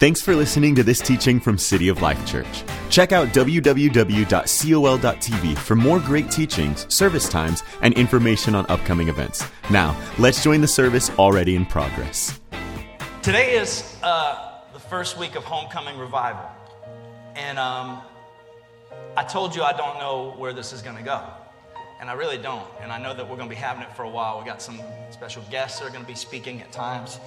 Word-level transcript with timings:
Thanks 0.00 0.22
for 0.22 0.34
listening 0.34 0.74
to 0.76 0.82
this 0.82 0.98
teaching 0.98 1.38
from 1.38 1.58
City 1.58 1.90
of 1.90 2.00
Life 2.00 2.24
Church. 2.24 2.64
Check 2.88 3.12
out 3.12 3.28
www.col.tv 3.34 3.98
for 5.58 5.76
more 5.76 6.00
great 6.00 6.30
teachings, 6.30 6.86
service 6.92 7.28
times, 7.28 7.62
and 7.82 7.92
information 7.92 8.54
on 8.54 8.64
upcoming 8.70 9.08
events. 9.10 9.44
Now, 9.70 9.94
let's 10.18 10.42
join 10.42 10.62
the 10.62 10.66
service 10.66 11.10
already 11.18 11.54
in 11.54 11.66
progress. 11.66 12.40
Today 13.20 13.58
is 13.58 13.98
uh, 14.02 14.62
the 14.72 14.80
first 14.80 15.18
week 15.18 15.34
of 15.34 15.44
Homecoming 15.44 15.98
Revival. 15.98 16.48
And 17.36 17.58
um, 17.58 18.00
I 19.18 19.24
told 19.24 19.54
you 19.54 19.62
I 19.62 19.74
don't 19.74 19.98
know 19.98 20.34
where 20.38 20.54
this 20.54 20.72
is 20.72 20.80
going 20.80 20.96
to 20.96 21.02
go. 21.02 21.22
And 22.00 22.08
I 22.08 22.14
really 22.14 22.38
don't. 22.38 22.66
And 22.80 22.90
I 22.90 22.98
know 22.98 23.12
that 23.12 23.28
we're 23.28 23.36
going 23.36 23.50
to 23.50 23.54
be 23.54 23.60
having 23.60 23.82
it 23.82 23.94
for 23.94 24.04
a 24.04 24.10
while. 24.10 24.38
We 24.38 24.46
got 24.46 24.62
some 24.62 24.80
special 25.10 25.42
guests 25.50 25.78
that 25.78 25.84
are 25.84 25.90
going 25.90 26.00
to 26.00 26.08
be 26.08 26.14
speaking 26.14 26.62
at 26.62 26.72
times. 26.72 27.20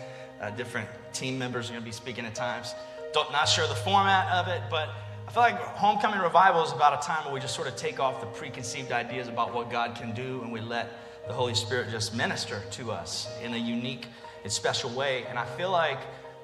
Uh, 0.44 0.50
different 0.50 0.90
team 1.14 1.40
members 1.40 1.70
are 1.70 1.72
going 1.72 1.82
to 1.82 1.86
be 1.86 1.94
speaking 1.94 2.26
at 2.26 2.36
times. 2.36 2.76
Don't, 3.14 3.32
not 3.32 3.46
sure 3.46 3.66
the 3.66 3.76
format 3.76 4.28
of 4.34 4.50
it, 4.50 4.62
but 4.70 4.90
I 5.26 5.32
feel 5.32 5.42
like 5.42 5.56
Homecoming 5.56 6.20
Revival 6.20 6.66
is 6.66 6.74
about 6.74 7.02
a 7.02 7.08
time 7.08 7.24
where 7.24 7.34
we 7.34 7.40
just 7.40 7.56
sort 7.56 7.70
of 7.70 7.78
take 7.78 8.02
off 8.02 8.20
the 8.20 8.26
preconceived 8.26 8.92
ideas 8.92 9.30
about 9.30 9.54
what 9.54 9.72
God 9.72 9.96
can 9.96 10.14
do 10.14 10.42
and 10.42 10.52
we 10.52 10.60
let 10.60 10.90
the 11.28 11.34
Holy 11.34 11.56
Spirit 11.56 11.92
just 11.92 12.14
minister 12.14 12.62
to 12.72 12.92
us 12.92 13.30
in 13.42 13.54
a 13.54 13.58
unique 13.58 14.08
and 14.44 14.52
special 14.52 14.90
way. 14.90 15.24
And 15.30 15.40
I 15.40 15.46
feel 15.56 15.72
like 15.72 16.00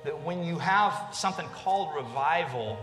that 0.05 0.23
when 0.23 0.45
you 0.45 0.57
have 0.59 1.09
something 1.11 1.47
called 1.47 1.93
revival, 1.93 2.77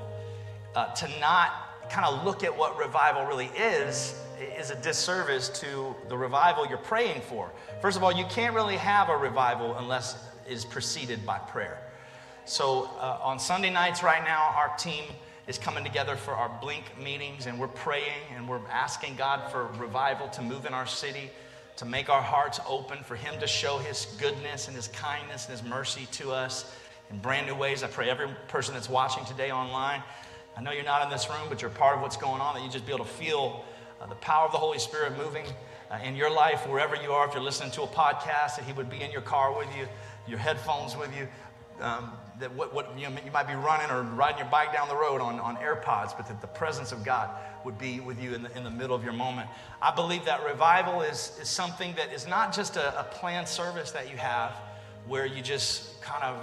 uh, 0.75 0.93
to 0.97 1.09
not 1.19 1.89
kind 1.89 2.05
of 2.05 2.27
look 2.27 2.45
at 2.45 2.55
what 2.55 2.79
revival 2.79 3.25
really 3.25 3.51
is 3.57 4.21
is 4.39 4.71
a 4.71 4.77
disservice 4.77 5.49
to 5.61 5.95
the 6.09 6.17
revival 6.17 6.67
you're 6.67 6.79
praying 6.79 7.21
for. 7.23 7.51
First 7.81 7.97
of 7.97 8.03
all, 8.03 8.13
you 8.13 8.25
can't 8.27 8.55
really 8.55 8.77
have 8.77 9.09
a 9.09 9.17
revival 9.17 9.77
unless 9.77 10.17
is 10.49 10.65
preceded 10.65 11.25
by 11.27 11.39
prayer. 11.39 11.79
So 12.45 12.91
uh, 13.01 13.19
on 13.23 13.39
Sunday 13.39 13.71
nights 13.71 14.03
right 14.03 14.23
now, 14.23 14.53
our 14.55 14.77
team 14.77 15.05
is 15.49 15.59
coming 15.59 15.85
together 15.85 16.17
for 16.17 16.33
our 16.33 16.51
Blink 16.61 16.85
meetings, 17.03 17.47
and 17.47 17.59
we're 17.59 17.69
praying 17.69 18.23
and 18.35 18.49
we're 18.49 18.61
asking 18.71 19.17
God 19.17 19.51
for 19.51 19.67
revival 19.79 20.29
to 20.29 20.43
move 20.43 20.67
in 20.67 20.75
our 20.75 20.87
city, 20.87 21.31
to 21.77 21.85
make 21.85 22.09
our 22.09 22.23
hearts 22.23 22.61
open, 22.69 22.99
for 23.05 23.17
Him 23.17 23.39
to 23.41 23.47
show 23.47 23.79
His 23.79 24.07
goodness 24.19 24.67
and 24.69 24.77
His 24.77 24.89
kindness 24.89 25.47
and 25.47 25.59
His 25.59 25.69
mercy 25.69 26.07
to 26.13 26.33
us 26.33 26.73
in 27.11 27.19
brand 27.19 27.47
new 27.47 27.55
ways. 27.55 27.83
I 27.83 27.89
pray 27.89 28.11
every 28.11 28.29
person 28.49 28.75
that's 28.75 28.89
watching 28.89 29.25
today 29.25 29.51
online, 29.51 30.03
I 30.57 30.63
know 30.63 30.71
you're 30.71 30.85
not 30.85 31.03
in 31.03 31.11
this 31.11 31.29
room, 31.29 31.49
but 31.51 31.61
you're 31.61 31.71
part 31.71 31.97
of 31.97 32.03
what's 32.03 32.17
going 32.17 32.41
on, 32.41 32.55
that 32.55 32.65
you 32.65 32.71
just 32.71 32.87
be 32.87 32.93
able 32.93 33.05
to 33.05 33.11
feel 33.11 33.63
the 34.09 34.15
power 34.17 34.47
of 34.47 34.53
the 34.53 34.59
Holy 34.59 34.79
Spirit 34.79 35.17
moving 35.17 35.47
uh, 35.91 35.99
in 36.03 36.17
your 36.17 36.31
life, 36.31 36.67
wherever 36.69 36.97
you 36.97 37.13
are. 37.13 37.27
If 37.27 37.35
you're 37.35 37.43
listening 37.43 37.71
to 37.73 37.83
a 37.83 37.87
podcast, 37.87 38.57
that 38.57 38.65
He 38.65 38.73
would 38.73 38.91
be 38.91 39.01
in 39.01 39.11
your 39.11 39.23
car 39.23 39.57
with 39.57 39.69
you 39.77 39.87
your 40.27 40.39
headphones 40.39 40.97
with 40.97 41.15
you. 41.17 41.29
Um, 41.81 42.13
that 42.39 42.55
what, 42.55 42.73
what 42.75 42.99
you, 42.99 43.09
know, 43.09 43.17
you, 43.25 43.31
might 43.31 43.47
be 43.47 43.55
running 43.55 43.91
or 43.91 44.03
riding 44.03 44.39
your 44.39 44.49
bike 44.49 44.73
down 44.73 44.89
the 44.89 44.97
road 44.97 45.21
on, 45.21 45.39
on 45.41 45.57
AirPods, 45.57 46.17
but 46.17 46.27
that 46.29 46.41
the 46.41 46.47
presence 46.47 46.93
of 46.93 47.05
God 47.05 47.31
would 47.65 47.79
be 47.79 48.01
with 48.01 48.23
you 48.23 48.35
in 48.35 48.43
the, 48.43 48.57
in 48.57 48.65
the 48.65 48.71
middle 48.71 48.95
of 48.95 49.05
your 49.05 49.13
moment. 49.13 49.49
I 49.81 49.95
believe 49.95 50.25
that 50.25 50.45
revival 50.45 51.03
is, 51.03 51.37
is 51.41 51.49
something 51.49 51.95
that 51.97 52.13
is 52.13 52.27
not 52.27 52.55
just 52.55 52.77
a, 52.77 53.01
a 53.01 53.05
planned 53.05 53.49
service 53.49 53.91
that 53.93 54.11
you 54.11 54.17
have 54.17 54.53
where 55.07 55.27
you 55.27 55.43
just 55.43 56.01
kind 56.01 56.25
of 56.25 56.37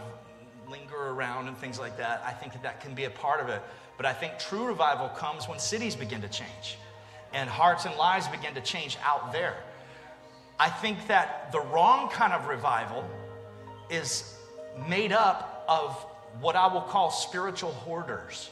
linger 0.69 1.09
around 1.09 1.47
and 1.47 1.57
things 1.57 1.79
like 1.79 1.97
that. 1.97 2.23
I 2.25 2.31
think 2.31 2.53
that 2.53 2.63
that 2.63 2.79
can 2.79 2.93
be 2.93 3.05
a 3.05 3.09
part 3.09 3.39
of 3.39 3.49
it. 3.49 3.61
But 3.97 4.05
I 4.05 4.13
think 4.13 4.39
true 4.39 4.65
revival 4.65 5.09
comes 5.09 5.47
when 5.47 5.59
cities 5.59 5.95
begin 5.95 6.21
to 6.21 6.29
change 6.29 6.77
and 7.33 7.49
hearts 7.49 7.85
and 7.85 7.95
lives 7.95 8.27
begin 8.27 8.53
to 8.55 8.61
change 8.61 8.97
out 9.03 9.31
there. 9.31 9.55
I 10.59 10.69
think 10.69 11.07
that 11.07 11.51
the 11.51 11.59
wrong 11.59 12.09
kind 12.09 12.31
of 12.31 12.47
revival 12.47 13.03
is 13.89 14.37
made 14.87 15.11
up 15.11 15.65
of 15.67 15.95
what 16.39 16.55
I 16.55 16.67
will 16.67 16.81
call 16.81 17.11
spiritual 17.11 17.71
hoarders. 17.71 18.49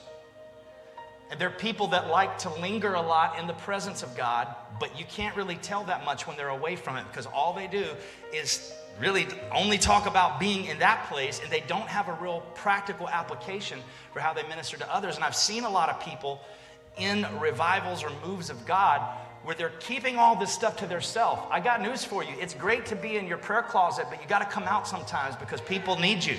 And 1.30 1.40
they're 1.40 1.50
people 1.50 1.88
that 1.88 2.10
like 2.10 2.40
to 2.40 2.54
linger 2.56 2.94
a 2.94 3.02
lot 3.02 3.40
in 3.40 3.48
the 3.48 3.54
presence 3.54 4.04
of 4.04 4.16
God, 4.18 4.54
but 4.80 5.00
you 5.00 5.06
can't 5.06 5.36
really 5.38 5.56
tell 5.56 5.86
that 5.86 6.04
much 6.04 6.28
when 6.28 6.36
they're 6.36 6.50
away 6.50 6.76
from 6.76 6.98
it 6.98 7.06
because 7.10 7.26
all 7.26 7.54
they 7.54 7.68
do 7.68 7.86
is 8.34 8.74
really 9.00 9.28
only 9.54 9.78
talk 9.78 10.08
about 10.08 10.40
being 10.40 10.66
in 10.66 10.80
that 10.80 11.08
place 11.08 11.40
and 11.42 11.50
they 11.50 11.64
don't 11.68 11.88
have 11.88 12.10
a 12.10 12.14
real 12.22 12.42
practical 12.54 13.08
application 13.08 13.80
for 14.12 14.20
how 14.20 14.34
they 14.34 14.44
minister 14.44 14.78
to 14.78 14.94
others. 14.94 15.16
And 15.16 15.24
I've 15.24 15.36
seen 15.36 15.64
a 15.64 15.70
lot 15.70 15.88
of 15.88 16.02
people 16.02 16.42
in 16.98 17.26
revivals 17.40 18.04
or 18.04 18.12
moves 18.26 18.50
of 18.50 18.66
God 18.66 19.02
where 19.44 19.56
they're 19.56 19.72
keeping 19.80 20.18
all 20.18 20.36
this 20.36 20.52
stuff 20.52 20.78
to 20.78 20.86
themselves. 20.86 21.42
I 21.50 21.60
got 21.60 21.82
news 21.82 22.04
for 22.04 22.24
you. 22.24 22.34
It's 22.40 22.54
great 22.54 22.86
to 22.88 22.96
be 22.96 23.18
in 23.18 23.26
your 23.28 23.38
prayer 23.38 23.64
closet, 23.64 24.06
but 24.10 24.22
you 24.22 24.28
got 24.28 24.40
to 24.40 24.46
come 24.46 24.64
out 24.64 24.88
sometimes 24.88 25.36
because 25.36 25.62
people 25.62 25.98
need 25.98 26.24
you. 26.24 26.36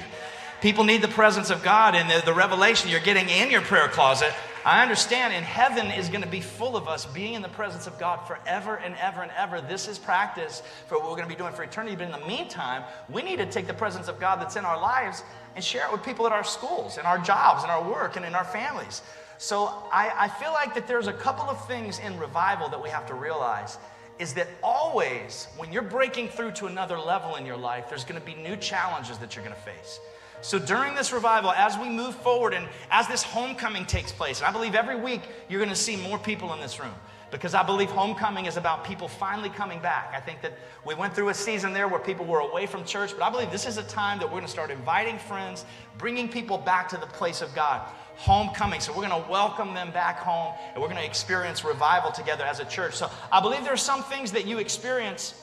People 0.61 0.85
need 0.85 1.03
the 1.03 1.09
presence 1.09 1.51
of 1.51 1.65
God 1.65 1.97
and 1.97 2.09
the, 2.09 2.25
the 2.25 2.33
revelation 2.33 2.89
you're 2.89 3.01
getting 3.01 3.29
in 3.29 3.51
your 3.51 3.63
prayer 3.63 3.89
closet. 3.89 4.33
I 4.65 4.81
understand, 4.81 5.35
and 5.35 5.45
heaven 5.45 5.87
is 5.87 6.09
going 6.09 6.23
to 6.23 6.29
be 6.29 6.41
full 6.41 6.77
of 6.77 6.87
us 6.87 7.05
being 7.07 7.35
in 7.35 7.43
the 7.43 7.49
presence 7.49 7.89
of 7.89 7.99
God 7.99 8.19
forever 8.29 8.77
and 8.77 8.95
ever 8.95 9.23
and 9.23 9.33
ever. 9.37 9.61
This 9.61 9.89
is 9.89 9.99
practice 9.99 10.63
for 10.87 10.99
what 10.99 11.09
we're 11.09 11.17
going 11.17 11.29
to 11.29 11.35
be 11.35 11.39
doing 11.39 11.53
for 11.53 11.65
eternity. 11.65 11.97
But 11.97 12.05
in 12.05 12.13
the 12.13 12.27
meantime, 12.29 12.85
we 13.11 13.23
need 13.23 13.39
to 13.39 13.47
take 13.47 13.67
the 13.67 13.75
presence 13.75 14.07
of 14.07 14.21
God 14.21 14.41
that's 14.41 14.55
in 14.55 14.65
our 14.65 14.81
lives 14.81 15.25
and 15.57 15.65
share 15.65 15.87
it 15.87 15.91
with 15.91 16.05
people 16.05 16.27
at 16.27 16.33
our 16.33 16.45
schools, 16.45 16.97
in 16.97 17.07
our 17.07 17.19
jobs, 17.19 17.65
in 17.65 17.71
our 17.71 17.83
work, 17.83 18.15
and 18.15 18.25
in 18.25 18.37
our 18.37 18.45
families. 18.45 19.03
So 19.39 19.85
I, 19.93 20.13
I 20.17 20.29
feel 20.29 20.53
like 20.53 20.75
that 20.75 20.87
there's 20.87 21.09
a 21.09 21.13
couple 21.13 21.45
of 21.45 21.67
things 21.67 21.99
in 21.99 22.19
revival 22.19 22.69
that 22.69 22.83
we 22.83 22.89
have 22.91 23.07
to 23.07 23.15
realize 23.15 23.79
is 24.19 24.35
that 24.35 24.47
always 24.63 25.49
when 25.57 25.73
you're 25.73 25.83
breaking 25.83 26.29
through 26.29 26.53
to 26.53 26.67
another 26.67 26.99
level 26.99 27.37
in 27.37 27.45
your 27.45 27.57
life, 27.57 27.89
there's 27.89 28.05
going 28.05 28.21
to 28.21 28.25
be 28.25 28.35
new 28.35 28.57
challenges 28.57 29.19
that 29.19 29.35
you're 29.35 29.45
going 29.45 29.57
to 29.57 29.63
face. 29.63 29.99
So 30.43 30.59
during 30.59 30.95
this 30.95 31.13
revival, 31.13 31.53
as 31.53 31.79
we 31.79 31.89
move 31.89 32.15
forward 32.17 32.53
and 32.53 32.67
as 32.91 33.07
this 33.09 33.23
homecoming 33.23 33.87
takes 33.87 34.13
place, 34.13 34.41
and 34.41 34.49
I 34.49 34.53
believe 34.53 34.75
every 34.75 34.97
week 34.97 35.23
you're 35.49 35.61
going 35.61 35.71
to 35.71 35.77
see 35.77 35.97
more 35.97 36.19
people 36.19 36.53
in 36.53 36.61
this 36.61 36.81
room 36.81 36.95
because 37.31 37.55
I 37.55 37.63
believe 37.63 37.89
homecoming 37.91 38.47
is 38.47 38.57
about 38.57 38.85
people 38.85 39.09
finally 39.09 39.49
coming 39.49 39.81
back. 39.81 40.13
I 40.15 40.21
think 40.21 40.43
that 40.43 40.53
we 40.85 40.95
went 40.95 41.15
through 41.15 41.31
a 41.31 41.35
season 41.35 41.73
there 41.73 41.89
where 41.89 42.01
people 42.01 42.27
were 42.27 42.41
away 42.41 42.67
from 42.67 42.85
church, 42.85 43.13
but 43.17 43.23
I 43.23 43.31
believe 43.31 43.51
this 43.51 43.67
is 43.67 43.79
a 43.79 43.85
time 43.85 44.19
that 44.19 44.27
we're 44.27 44.33
going 44.33 44.45
to 44.45 44.51
start 44.51 44.71
inviting 44.71 45.19
friends, 45.19 45.65
bringing 45.97 46.29
people 46.29 46.59
back 46.59 46.89
to 46.91 46.97
the 46.99 47.07
place 47.07 47.41
of 47.41 47.55
God 47.55 47.81
homecoming. 48.23 48.79
So 48.79 48.93
we're 48.93 49.09
going 49.09 49.21
to 49.21 49.29
welcome 49.29 49.75
them 49.75 49.91
back 49.91 50.21
home 50.21 50.55
and 50.73 50.81
we're 50.81 50.89
going 50.89 51.01
to 51.01 51.05
experience 51.05 51.65
revival 51.65 52.13
together 52.13 52.45
as 52.45 52.61
a 52.61 52.65
church. 52.65 52.95
So 52.95 53.11
I 53.33 53.41
believe 53.41 53.65
there 53.65 53.73
are 53.73 53.77
some 53.77 54.05
things 54.05 54.31
that 54.31 54.47
you 54.47 54.59
experience 54.59 55.35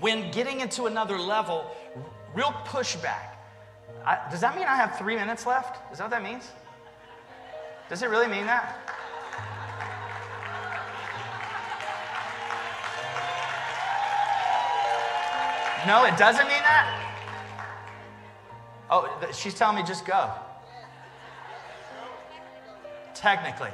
when 0.00 0.32
getting 0.32 0.60
into 0.60 0.86
another 0.86 1.16
level, 1.16 1.64
real 2.34 2.50
pushback. 2.66 3.36
I, 4.04 4.18
does 4.32 4.40
that 4.40 4.56
mean 4.56 4.64
I 4.64 4.74
have 4.74 4.98
three 4.98 5.14
minutes 5.14 5.46
left? 5.46 5.92
Is 5.92 5.98
that 5.98 6.04
what 6.04 6.10
that 6.10 6.24
means? 6.24 6.50
Does 7.88 8.02
it 8.02 8.10
really 8.10 8.26
mean 8.26 8.46
that? 8.46 8.78
No, 15.86 16.04
it 16.04 16.16
doesn't 16.16 16.48
mean 16.48 16.62
that? 16.62 16.98
Oh, 18.90 19.30
she's 19.32 19.54
telling 19.54 19.76
me 19.76 19.84
just 19.84 20.04
go 20.04 20.32
technically. 23.22 23.70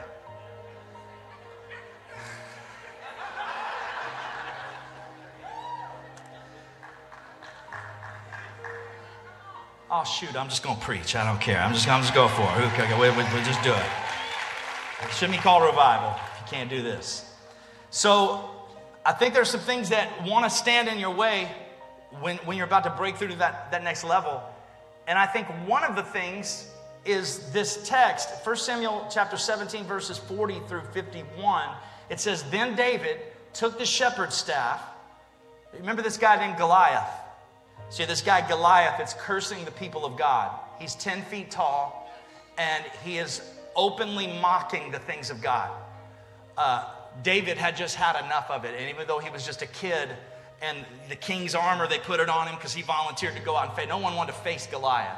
Oh 9.91 10.05
shoot, 10.05 10.37
I'm 10.37 10.51
just 10.51 10.63
gonna 10.63 10.79
preach. 10.81 11.17
I 11.17 11.25
don't 11.25 11.41
care. 11.41 11.59
I'm 11.59 11.73
just, 11.73 11.89
I'm 11.89 12.03
just 12.03 12.15
go 12.15 12.29
for 12.29 12.43
it. 12.43 12.67
Okay, 12.75 12.93
we, 13.01 13.09
we, 13.09 13.17
we 13.17 13.45
just 13.47 13.63
do 13.63 13.73
it. 13.73 13.87
It 15.03 15.13
shouldn't 15.13 15.39
be 15.39 15.43
called 15.43 15.65
revival 15.65 16.11
if 16.11 16.41
you 16.43 16.57
can't 16.57 16.69
do 16.69 16.83
this. 16.83 17.33
So 17.89 18.51
I 19.07 19.13
think 19.13 19.33
there's 19.33 19.49
some 19.49 19.61
things 19.61 19.89
that 19.89 20.27
want 20.27 20.45
to 20.45 20.51
stand 20.51 20.89
in 20.89 20.99
your 20.99 21.15
way 21.15 21.51
when, 22.21 22.37
when 22.39 22.59
you're 22.59 22.67
about 22.67 22.85
to 22.85 22.91
break 22.91 23.17
through 23.17 23.29
to 23.29 23.37
that, 23.37 23.71
that 23.71 23.83
next 23.83 24.05
level. 24.05 24.43
And 25.07 25.19
I 25.19 25.25
think 25.25 25.47
one 25.67 25.85
of 25.85 25.97
the 25.97 26.03
things 26.03 26.69
is 27.09 27.51
this 27.53 27.89
text, 27.89 28.29
1 28.45 28.57
Samuel 28.57 29.09
chapter 29.11 29.37
17, 29.37 29.85
verses 29.85 30.19
40 30.19 30.61
through 30.69 30.83
51. 30.93 31.69
It 32.11 32.21
says, 32.21 32.43
Then 32.51 32.77
David 32.77 33.19
took 33.53 33.79
the 33.79 33.87
shepherd's 33.87 34.37
staff. 34.37 34.83
Remember 35.73 36.03
this 36.03 36.19
guy 36.19 36.37
named 36.39 36.59
Goliath? 36.59 37.09
See, 37.91 38.05
this 38.05 38.21
guy 38.21 38.47
Goliath 38.47 38.97
that's 38.99 39.15
cursing 39.15 39.65
the 39.65 39.71
people 39.71 40.05
of 40.05 40.17
God. 40.17 40.51
He's 40.79 40.95
10 40.97 41.23
feet 41.23 41.51
tall, 41.51 42.13
and 42.59 42.85
he 43.03 43.19
is 43.19 43.41
openly 43.75 44.27
mocking 44.41 44.91
the 44.91 44.99
things 44.99 45.31
of 45.31 45.41
God. 45.41 45.71
Uh, 46.57 46.85
David 47.23 47.57
had 47.57 47.77
just 47.77 47.97
had 47.97 48.23
enough 48.25 48.51
of 48.51 48.65
it, 48.65 48.75
and 48.79 48.91
even 48.91 49.07
though 49.07 49.19
he 49.19 49.31
was 49.31 49.47
just 49.47 49.63
a 49.63 49.67
kid, 49.67 50.11
and 50.61 50.85
the 51.09 51.17
king's 51.17 51.55
armor, 51.55 51.87
they 51.87 51.99
put 51.99 52.21
it 52.21 52.29
on 52.29 52.49
him 52.49 52.57
because 52.57 52.75
he 52.75 52.83
volunteered 52.83 53.35
to 53.37 53.43
go 53.43 53.57
out 53.57 53.69
and 53.69 53.77
face. 53.77 53.89
No 53.89 53.99
one 53.99 54.15
wanted 54.15 54.33
to 54.33 54.39
face 54.39 54.67
Goliath. 54.67 55.17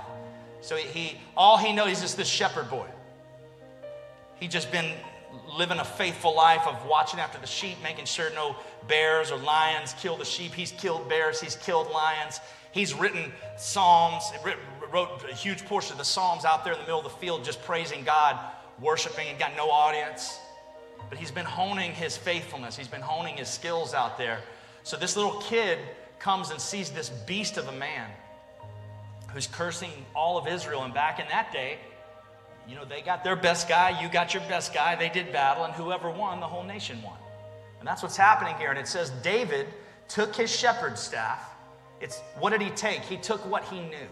So 0.61 0.77
he, 0.77 1.19
all 1.37 1.57
he 1.57 1.73
knows 1.73 2.03
is 2.03 2.15
this 2.15 2.29
shepherd 2.29 2.69
boy. 2.69 2.87
He 4.39 4.49
just 4.49 4.71
been 4.73 4.93
living 5.57 5.79
a 5.79 5.85
faithful 5.85 6.35
life 6.35 6.67
of 6.67 6.87
watching 6.87 7.21
after 7.21 7.39
the 7.39 7.47
sheep, 7.47 7.77
making 7.83 8.07
sure 8.07 8.31
no 8.35 8.57
bears 8.89 9.31
or 9.31 9.39
lions 9.39 9.95
kill 10.01 10.17
the 10.17 10.25
sheep. 10.25 10.53
He's 10.53 10.73
killed 10.73 11.09
bears, 11.09 11.41
he's 11.41 11.57
killed 11.57 11.91
lions. 11.91 12.41
He's 12.73 12.95
written 12.95 13.33
psalms, 13.57 14.25
wrote 14.93 15.25
a 15.29 15.35
huge 15.35 15.65
portion 15.65 15.93
of 15.93 15.99
the 15.99 16.05
Psalms 16.05 16.45
out 16.45 16.65
there 16.65 16.73
in 16.73 16.79
the 16.79 16.85
middle 16.85 17.01
of 17.01 17.05
the 17.05 17.19
field, 17.19 17.45
just 17.45 17.63
praising 17.63 18.05
God, 18.05 18.39
worshiping, 18.81 19.27
and 19.29 19.39
got 19.39 19.57
no 19.57 19.71
audience. 19.71 20.39
But 21.09 21.19
he's 21.19 21.33
been 21.33 21.47
honing 21.47 21.93
his 21.93 22.17
faithfulness, 22.17 22.77
he's 22.77 22.89
been 22.89 23.01
honing 23.01 23.37
his 23.37 23.49
skills 23.49 23.93
out 23.93 24.17
there. 24.17 24.41
So 24.85 24.97
this 24.97 25.17
little 25.17 25.41
kid 25.41 25.79
comes 26.21 26.51
and 26.51 26.61
sees 26.61 26.91
this 26.91 27.11
beast 27.11 27.57
of 27.57 27.67
a 27.69 27.73
man 27.73 28.09
who's 29.33 29.47
cursing 29.47 29.91
all 30.15 30.39
of 30.39 30.47
Israel. 30.47 30.83
And 30.83 30.93
back 30.93 31.21
in 31.21 31.27
that 31.29 31.53
day, 31.53 31.79
you 32.69 32.75
know, 32.75 32.85
they 32.85 33.01
got 33.01 33.25
their 33.25 33.37
best 33.37 33.69
guy, 33.69 34.01
you 34.01 34.09
got 34.09 34.35
your 34.35 34.43
best 34.45 34.73
guy, 34.73 34.95
they 34.95 35.09
did 35.09 35.33
battle, 35.33 35.65
and 35.65 35.73
whoever 35.75 36.11
won, 36.11 36.41
the 36.41 36.47
whole 36.47 36.63
nation 36.63 37.03
won. 37.03 37.17
And 37.79 37.89
that's 37.89 38.03
what's 38.03 38.17
happening 38.17 38.55
here. 38.57 38.71
And 38.71 38.79
it 38.79 38.87
says 38.87 39.11
David 39.23 39.67
took 40.09 40.37
his 40.37 40.55
shepherd's 40.55 41.01
staff. 41.01 41.43
It's 42.01 42.21
what 42.39 42.51
did 42.51 42.61
he 42.61 42.71
take? 42.71 43.01
He 43.03 43.17
took 43.17 43.45
what 43.51 43.65
he 43.65 43.81
knew. 43.81 44.09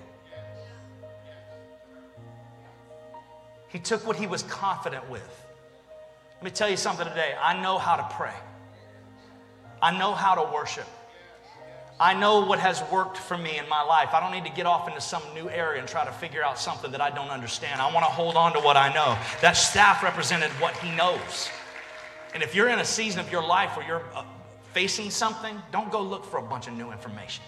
He 3.69 3.79
took 3.79 4.07
what 4.07 4.17
he 4.17 4.27
was 4.27 4.43
confident 4.45 5.09
with. 5.11 5.47
Let 6.37 6.45
me 6.45 6.51
tell 6.51 6.71
you 6.71 6.77
something 6.77 7.07
today. 7.07 7.35
I 7.41 7.61
know 7.61 7.79
how 7.79 7.97
to 7.97 8.15
pray. 8.15 8.35
I 9.83 9.97
know 9.97 10.15
how 10.15 10.35
to 10.35 10.53
worship. 10.53 10.87
I 12.01 12.15
know 12.15 12.45
what 12.45 12.61
has 12.61 12.83
worked 12.93 13.17
for 13.17 13.37
me 13.37 13.59
in 13.59 13.69
my 13.69 13.83
life. 13.83 14.11
I 14.13 14.21
don't 14.21 14.31
need 14.31 14.49
to 14.49 14.55
get 14.55 14.67
off 14.67 14.87
into 14.87 15.01
some 15.01 15.23
new 15.35 15.51
area 15.51 15.81
and 15.81 15.89
try 15.89 16.05
to 16.05 16.13
figure 16.13 16.45
out 16.45 16.59
something 16.59 16.93
that 16.93 17.01
I 17.01 17.11
don't 17.11 17.31
understand. 17.31 17.81
I 17.81 17.93
want 17.93 18.07
to 18.07 18.13
hold 18.13 18.37
on 18.37 18.53
to 18.53 18.61
what 18.61 18.77
I 18.77 18.93
know. 18.93 19.19
That 19.41 19.55
staff 19.55 20.03
represented 20.03 20.51
what 20.61 20.77
he 20.77 20.95
knows. 20.95 21.49
And 22.35 22.43
if 22.43 22.55
you're 22.55 22.69
in 22.69 22.79
a 22.79 22.85
season 22.85 23.19
of 23.19 23.33
your 23.33 23.45
life 23.45 23.77
where 23.77 23.85
you're 23.85 24.05
uh, 24.15 24.23
facing 24.73 25.11
something, 25.11 25.61
don't 25.73 25.91
go 25.91 26.01
look 26.01 26.25
for 26.25 26.39
a 26.39 26.43
bunch 26.43 26.69
of 26.69 26.75
new 26.75 26.93
information. 26.93 27.43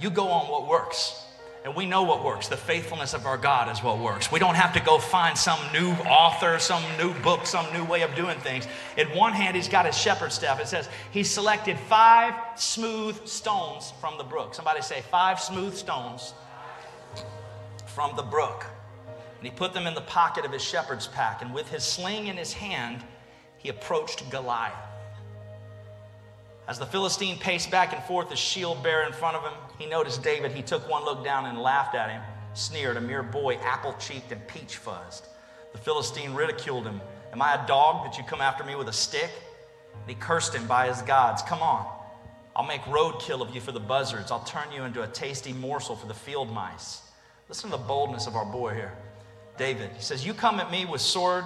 You 0.00 0.08
go 0.08 0.28
on 0.28 0.50
what 0.50 0.66
works. 0.66 1.23
And 1.64 1.74
we 1.74 1.86
know 1.86 2.02
what 2.02 2.22
works. 2.22 2.48
The 2.48 2.58
faithfulness 2.58 3.14
of 3.14 3.24
our 3.24 3.38
God 3.38 3.72
is 3.72 3.82
what 3.82 3.98
works. 3.98 4.30
We 4.30 4.38
don't 4.38 4.54
have 4.54 4.74
to 4.74 4.80
go 4.80 4.98
find 4.98 5.36
some 5.36 5.58
new 5.72 5.92
author, 6.02 6.58
some 6.58 6.82
new 6.98 7.14
book, 7.20 7.46
some 7.46 7.72
new 7.72 7.82
way 7.86 8.02
of 8.02 8.14
doing 8.14 8.38
things. 8.40 8.68
In 8.98 9.08
one 9.16 9.32
hand, 9.32 9.56
he's 9.56 9.66
got 9.66 9.86
his 9.86 9.96
shepherd 9.96 10.30
staff. 10.30 10.60
It 10.60 10.68
says 10.68 10.90
he 11.10 11.24
selected 11.24 11.78
five 11.78 12.34
smooth 12.56 13.26
stones 13.26 13.94
from 13.98 14.18
the 14.18 14.24
brook. 14.24 14.54
Somebody 14.54 14.82
say, 14.82 15.00
five 15.10 15.40
smooth 15.40 15.74
stones 15.74 16.34
from 17.86 18.14
the 18.14 18.22
brook. 18.22 18.66
And 19.38 19.46
he 19.46 19.50
put 19.50 19.72
them 19.72 19.86
in 19.86 19.94
the 19.94 20.02
pocket 20.02 20.44
of 20.44 20.52
his 20.52 20.62
shepherd's 20.62 21.06
pack. 21.06 21.40
And 21.40 21.54
with 21.54 21.70
his 21.70 21.82
sling 21.82 22.26
in 22.26 22.36
his 22.36 22.52
hand, 22.52 23.02
he 23.56 23.70
approached 23.70 24.28
Goliath. 24.28 24.74
As 26.68 26.78
the 26.78 26.86
Philistine 26.86 27.38
paced 27.38 27.70
back 27.70 27.94
and 27.94 28.04
forth, 28.04 28.28
his 28.28 28.38
shield 28.38 28.82
bearer 28.82 29.06
in 29.06 29.12
front 29.14 29.36
of 29.38 29.42
him, 29.44 29.58
he 29.78 29.86
noticed 29.86 30.22
David. 30.22 30.52
He 30.52 30.62
took 30.62 30.88
one 30.88 31.04
look 31.04 31.24
down 31.24 31.46
and 31.46 31.58
laughed 31.58 31.94
at 31.94 32.10
him, 32.10 32.22
sneered, 32.54 32.96
a 32.96 33.00
mere 33.00 33.22
boy, 33.22 33.56
apple 33.56 33.94
cheeked 33.98 34.32
and 34.32 34.46
peach 34.48 34.78
fuzzed. 34.82 35.26
The 35.72 35.78
Philistine 35.78 36.34
ridiculed 36.34 36.84
him. 36.84 37.00
Am 37.32 37.42
I 37.42 37.62
a 37.62 37.66
dog 37.66 38.04
that 38.04 38.16
you 38.16 38.24
come 38.24 38.40
after 38.40 38.64
me 38.64 38.76
with 38.76 38.88
a 38.88 38.92
stick? 38.92 39.30
And 39.92 40.08
he 40.08 40.14
cursed 40.14 40.54
him 40.54 40.66
by 40.66 40.86
his 40.86 41.02
gods. 41.02 41.42
Come 41.42 41.62
on, 41.62 41.86
I'll 42.54 42.66
make 42.66 42.82
roadkill 42.82 43.40
of 43.40 43.54
you 43.54 43.60
for 43.60 43.72
the 43.72 43.80
buzzards. 43.80 44.30
I'll 44.30 44.44
turn 44.44 44.70
you 44.72 44.84
into 44.84 45.02
a 45.02 45.08
tasty 45.08 45.52
morsel 45.52 45.96
for 45.96 46.06
the 46.06 46.14
field 46.14 46.52
mice. 46.52 47.02
Listen 47.48 47.70
to 47.70 47.76
the 47.76 47.82
boldness 47.82 48.26
of 48.26 48.36
our 48.36 48.46
boy 48.46 48.74
here. 48.74 48.92
David, 49.58 49.90
he 49.96 50.02
says, 50.02 50.24
You 50.24 50.34
come 50.34 50.60
at 50.60 50.70
me 50.70 50.84
with 50.84 51.00
sword 51.00 51.44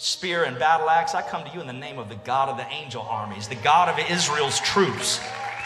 spear 0.00 0.44
and 0.44 0.58
battle 0.58 0.88
axe, 0.88 1.14
I 1.14 1.20
come 1.20 1.44
to 1.44 1.52
you 1.52 1.60
in 1.60 1.66
the 1.66 1.74
name 1.74 1.98
of 1.98 2.08
the 2.08 2.14
God 2.14 2.48
of 2.48 2.56
the 2.56 2.66
angel 2.72 3.02
armies, 3.02 3.48
the 3.48 3.54
God 3.56 3.90
of 3.90 4.10
Israel's 4.10 4.58
troops, 4.60 5.20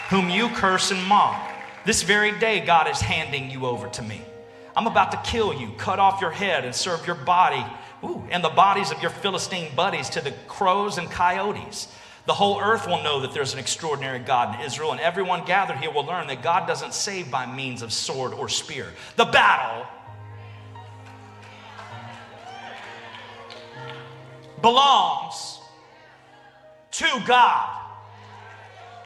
whom 0.09 0.29
you 0.29 0.49
curse 0.49 0.91
and 0.91 1.01
mock. 1.05 1.54
This 1.85 2.01
very 2.01 2.37
day, 2.39 2.65
God 2.65 2.89
is 2.89 2.99
handing 2.99 3.51
you 3.51 3.65
over 3.65 3.87
to 3.89 4.01
me. 4.01 4.21
I'm 4.75 4.87
about 4.87 5.11
to 5.11 5.29
kill 5.29 5.53
you, 5.53 5.71
cut 5.77 5.99
off 5.99 6.19
your 6.19 6.31
head, 6.31 6.65
and 6.65 6.75
serve 6.75 7.05
your 7.05 7.15
body 7.15 7.63
ooh, 8.03 8.23
and 8.29 8.43
the 8.43 8.49
bodies 8.49 8.91
of 8.91 9.01
your 9.01 9.11
Philistine 9.11 9.73
buddies 9.75 10.09
to 10.09 10.21
the 10.21 10.31
crows 10.47 10.97
and 10.97 11.09
coyotes. 11.09 11.87
The 12.25 12.33
whole 12.33 12.59
earth 12.59 12.87
will 12.87 13.03
know 13.03 13.21
that 13.21 13.33
there's 13.33 13.53
an 13.53 13.59
extraordinary 13.59 14.19
God 14.19 14.59
in 14.59 14.65
Israel, 14.65 14.91
and 14.91 14.99
everyone 14.99 15.45
gathered 15.45 15.77
here 15.77 15.91
will 15.91 16.05
learn 16.05 16.27
that 16.27 16.41
God 16.41 16.67
doesn't 16.67 16.93
save 16.93 17.29
by 17.29 17.45
means 17.45 17.83
of 17.83 17.93
sword 17.93 18.33
or 18.33 18.49
spear. 18.49 18.87
The 19.15 19.25
battle 19.25 19.85
belongs 24.61 25.59
to 26.91 27.21
God. 27.27 27.69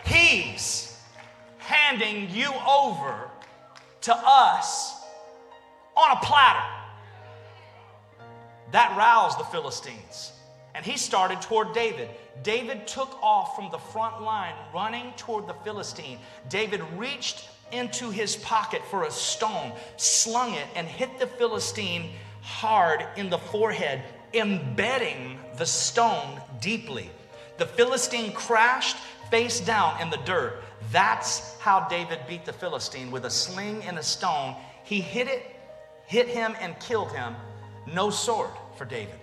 He's 0.06 0.89
handing 1.70 2.30
you 2.32 2.52
over 2.68 3.30
to 4.02 4.16
us 4.16 5.04
on 5.96 6.18
a 6.18 6.20
platter. 6.22 6.66
That 8.72 8.96
roused 8.98 9.40
the 9.40 9.44
Philistines. 9.46 10.32
And 10.74 10.86
he 10.86 10.98
started 10.98 11.42
toward 11.42 11.74
David. 11.74 12.10
David 12.42 12.88
took 12.88 13.22
off 13.22 13.56
from 13.56 13.70
the 13.72 13.78
front 13.78 14.22
line, 14.22 14.54
running 14.74 15.14
toward 15.18 15.48
the 15.48 15.54
Philistine. 15.66 16.20
David 16.48 16.82
reached 16.96 17.50
into 17.72 18.10
his 18.10 18.36
pocket 18.38 18.82
for 18.90 19.04
a 19.04 19.12
stone, 19.12 19.74
slung 19.98 20.54
it, 20.54 20.66
and 20.76 20.88
hit 20.88 21.20
the 21.20 21.28
Philistine 21.28 22.12
hard 22.42 23.06
in 23.16 23.30
the 23.30 23.38
forehead, 23.38 24.02
embedding 24.34 25.40
the 25.58 25.66
stone 25.66 26.42
deeply. 26.62 27.10
The 27.58 27.66
Philistine 27.66 28.32
crashed 28.32 28.98
face 29.30 29.60
down 29.60 30.02
in 30.02 30.10
the 30.10 30.18
dirt. 30.18 30.64
That's 30.92 31.58
how 31.60 31.88
David 31.88 32.20
beat 32.28 32.46
the 32.46 32.54
Philistine 32.54 33.12
with 33.12 33.26
a 33.26 33.30
sling 33.30 33.84
and 33.84 33.98
a 34.00 34.04
stone. 34.04 34.56
He 34.84 35.02
hit 35.02 35.28
it, 35.28 35.44
hit 36.06 36.28
him, 36.28 36.56
and 36.60 36.80
killed 36.80 37.12
him. 37.12 37.36
No 37.86 38.10
sword 38.10 38.50
for 38.78 38.86
David. 38.86 39.20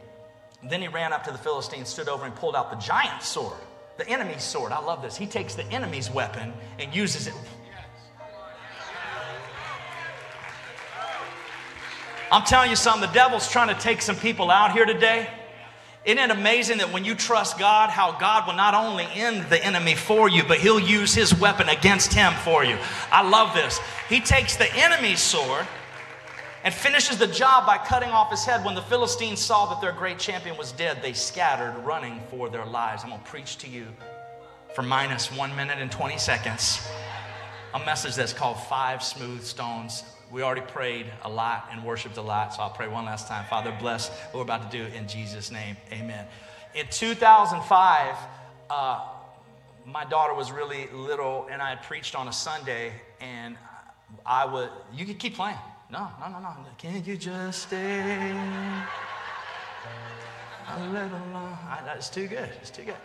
Then 0.68 0.80
he 0.80 0.88
ran 0.88 1.12
up 1.12 1.24
to 1.24 1.32
the 1.32 1.38
Philistine, 1.38 1.84
stood 1.84 2.08
over, 2.08 2.24
and 2.24 2.34
pulled 2.34 2.56
out 2.56 2.70
the 2.70 2.76
giant 2.76 3.22
sword, 3.22 3.56
the 3.98 4.08
enemy's 4.08 4.42
sword. 4.42 4.72
I 4.72 4.80
love 4.80 5.02
this. 5.02 5.16
He 5.16 5.26
takes 5.26 5.54
the 5.54 5.64
enemy's 5.72 6.10
weapon 6.10 6.52
and 6.78 6.94
uses 6.94 7.26
it. 7.26 7.34
I'm 12.30 12.42
telling 12.42 12.70
you 12.70 12.76
something, 12.76 13.08
the 13.08 13.14
devil's 13.14 13.48
trying 13.48 13.68
to 13.68 13.80
take 13.80 14.02
some 14.02 14.16
people 14.16 14.50
out 14.50 14.72
here 14.72 14.84
today. 14.84 15.28
Isn't 16.06 16.18
it 16.18 16.30
amazing 16.30 16.78
that 16.78 16.92
when 16.92 17.04
you 17.04 17.16
trust 17.16 17.58
God, 17.58 17.90
how 17.90 18.12
God 18.12 18.46
will 18.46 18.54
not 18.54 18.74
only 18.74 19.06
end 19.12 19.50
the 19.50 19.62
enemy 19.62 19.96
for 19.96 20.28
you, 20.28 20.44
but 20.44 20.58
he'll 20.58 20.80
use 20.80 21.12
his 21.12 21.34
weapon 21.34 21.68
against 21.68 22.12
him 22.12 22.32
for 22.44 22.64
you? 22.64 22.78
I 23.10 23.28
love 23.28 23.54
this. 23.54 23.80
He 24.08 24.20
takes 24.20 24.56
the 24.56 24.72
enemy's 24.76 25.20
sword 25.20 25.66
and 26.62 26.72
finishes 26.72 27.18
the 27.18 27.26
job 27.26 27.66
by 27.66 27.78
cutting 27.78 28.10
off 28.10 28.30
his 28.30 28.44
head. 28.44 28.64
When 28.64 28.76
the 28.76 28.82
Philistines 28.82 29.40
saw 29.40 29.66
that 29.66 29.80
their 29.80 29.92
great 29.92 30.20
champion 30.20 30.56
was 30.56 30.70
dead, 30.70 31.02
they 31.02 31.12
scattered, 31.12 31.76
running 31.84 32.20
for 32.30 32.48
their 32.48 32.64
lives. 32.64 33.02
I'm 33.02 33.10
going 33.10 33.20
to 33.20 33.28
preach 33.28 33.56
to 33.58 33.68
you 33.68 33.86
for 34.76 34.82
minus 34.82 35.32
one 35.36 35.54
minute 35.56 35.78
and 35.78 35.90
20 35.90 36.18
seconds 36.18 36.86
a 37.74 37.84
message 37.84 38.14
that's 38.14 38.32
called 38.32 38.58
Five 38.58 39.02
Smooth 39.02 39.42
Stones 39.42 40.04
we 40.30 40.42
already 40.42 40.62
prayed 40.62 41.06
a 41.22 41.28
lot 41.28 41.68
and 41.70 41.84
worshiped 41.84 42.16
a 42.16 42.22
lot, 42.22 42.54
so 42.54 42.62
I'll 42.62 42.70
pray 42.70 42.88
one 42.88 43.04
last 43.04 43.28
time. 43.28 43.44
Father, 43.46 43.74
bless 43.78 44.08
what 44.08 44.34
we're 44.34 44.42
about 44.42 44.70
to 44.70 44.76
do 44.76 44.84
in 44.94 45.06
Jesus' 45.08 45.50
name. 45.50 45.76
Amen. 45.92 46.26
In 46.74 46.86
2005, 46.90 48.16
uh, 48.68 49.08
my 49.86 50.04
daughter 50.04 50.34
was 50.34 50.50
really 50.50 50.88
little, 50.92 51.46
and 51.50 51.62
I 51.62 51.70
had 51.70 51.82
preached 51.82 52.14
on 52.14 52.28
a 52.28 52.32
Sunday, 52.32 52.92
and 53.20 53.56
I 54.24 54.44
would, 54.44 54.70
you 54.92 55.06
could 55.06 55.18
keep 55.18 55.34
playing. 55.34 55.58
No, 55.90 56.08
no, 56.20 56.28
no, 56.28 56.40
no. 56.40 56.56
Can't 56.78 57.06
you 57.06 57.16
just 57.16 57.62
stay 57.64 58.30
a 60.68 60.86
little 60.88 61.20
long? 61.32 61.56
That's 61.84 62.10
too 62.10 62.26
good. 62.26 62.50
It's 62.60 62.70
too 62.70 62.82
good. 62.82 62.96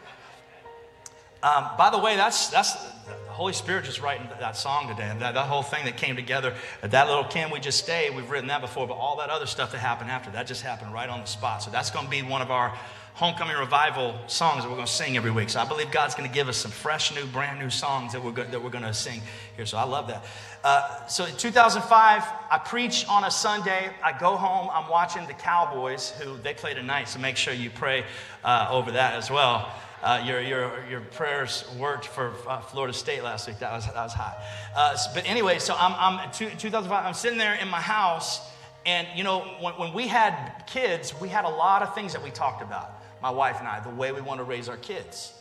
Um, 1.43 1.69
by 1.77 1.89
the 1.89 1.97
way, 1.97 2.15
that's, 2.15 2.49
that's 2.49 2.73
the 2.75 3.13
Holy 3.29 3.53
Spirit 3.53 3.85
just 3.85 3.99
writing 3.99 4.27
that 4.39 4.55
song 4.55 4.87
today. 4.87 5.09
And 5.09 5.19
that, 5.21 5.33
that 5.33 5.47
whole 5.47 5.63
thing 5.63 5.85
that 5.85 5.97
came 5.97 6.15
together, 6.15 6.53
that 6.81 7.07
little 7.07 7.23
Can 7.23 7.49
We 7.49 7.59
Just 7.59 7.79
Stay, 7.79 8.09
we've 8.11 8.29
written 8.29 8.49
that 8.49 8.61
before, 8.61 8.87
but 8.87 8.93
all 8.93 9.17
that 9.17 9.29
other 9.29 9.47
stuff 9.47 9.71
that 9.71 9.79
happened 9.79 10.11
after, 10.11 10.29
that 10.31 10.45
just 10.45 10.61
happened 10.61 10.93
right 10.93 11.09
on 11.09 11.21
the 11.21 11.25
spot. 11.25 11.63
So 11.63 11.71
that's 11.71 11.89
going 11.89 12.05
to 12.05 12.11
be 12.11 12.21
one 12.21 12.43
of 12.43 12.51
our 12.51 12.77
homecoming 13.13 13.57
revival 13.57 14.15
songs 14.27 14.63
that 14.63 14.69
we're 14.69 14.75
going 14.75 14.87
to 14.87 14.91
sing 14.91 15.17
every 15.17 15.31
week. 15.31 15.49
So 15.49 15.59
I 15.59 15.67
believe 15.67 15.91
God's 15.91 16.15
going 16.15 16.29
to 16.29 16.33
give 16.33 16.47
us 16.47 16.57
some 16.57 16.71
fresh, 16.71 17.13
new, 17.13 17.25
brand 17.25 17.59
new 17.59 17.69
songs 17.69 18.13
that 18.13 18.23
we're, 18.23 18.31
go- 18.31 18.45
that 18.45 18.63
we're 18.63 18.69
going 18.69 18.83
to 18.83 18.93
sing 18.93 19.21
here. 19.55 19.65
So 19.65 19.77
I 19.77 19.83
love 19.83 20.07
that. 20.07 20.23
Uh, 20.63 21.07
so 21.07 21.25
in 21.25 21.35
2005, 21.35 22.23
I 22.51 22.57
preach 22.59 23.05
on 23.07 23.23
a 23.23 23.31
Sunday. 23.31 23.89
I 24.03 24.17
go 24.17 24.37
home. 24.37 24.69
I'm 24.71 24.89
watching 24.89 25.25
the 25.27 25.33
Cowboys, 25.33 26.11
who 26.11 26.37
they 26.37 26.53
play 26.53 26.73
tonight. 26.73 27.09
So 27.09 27.19
make 27.19 27.35
sure 27.35 27.53
you 27.53 27.69
pray 27.69 28.05
uh, 28.43 28.67
over 28.69 28.91
that 28.91 29.15
as 29.15 29.29
well. 29.29 29.71
Uh, 30.03 30.23
your, 30.25 30.41
your, 30.41 30.73
your 30.89 31.01
prayers 31.01 31.63
worked 31.77 32.07
for 32.07 32.33
uh, 32.47 32.59
Florida 32.59 32.91
State 32.91 33.23
last 33.23 33.47
week. 33.47 33.59
That 33.59 33.71
was, 33.71 33.85
that 33.85 33.95
was 33.95 34.13
hot. 34.13 34.39
Uh, 34.75 34.97
but 35.13 35.29
anyway, 35.29 35.59
so 35.59 35.75
I'm, 35.77 35.93
I'm 35.95 36.31
two, 36.31 36.49
2005, 36.49 37.05
I'm 37.05 37.13
sitting 37.13 37.37
there 37.37 37.53
in 37.53 37.67
my 37.67 37.81
house, 37.81 38.41
and 38.83 39.07
you 39.15 39.23
know, 39.23 39.41
when, 39.59 39.73
when 39.75 39.93
we 39.93 40.07
had 40.07 40.63
kids, 40.65 41.13
we 41.21 41.29
had 41.29 41.45
a 41.45 41.49
lot 41.49 41.83
of 41.83 41.93
things 41.93 42.13
that 42.13 42.23
we 42.23 42.31
talked 42.31 42.63
about, 42.63 42.99
my 43.21 43.29
wife 43.29 43.57
and 43.59 43.67
I, 43.67 43.79
the 43.79 43.89
way 43.91 44.11
we 44.11 44.21
want 44.21 44.39
to 44.39 44.43
raise 44.43 44.69
our 44.69 44.77
kids. 44.77 45.33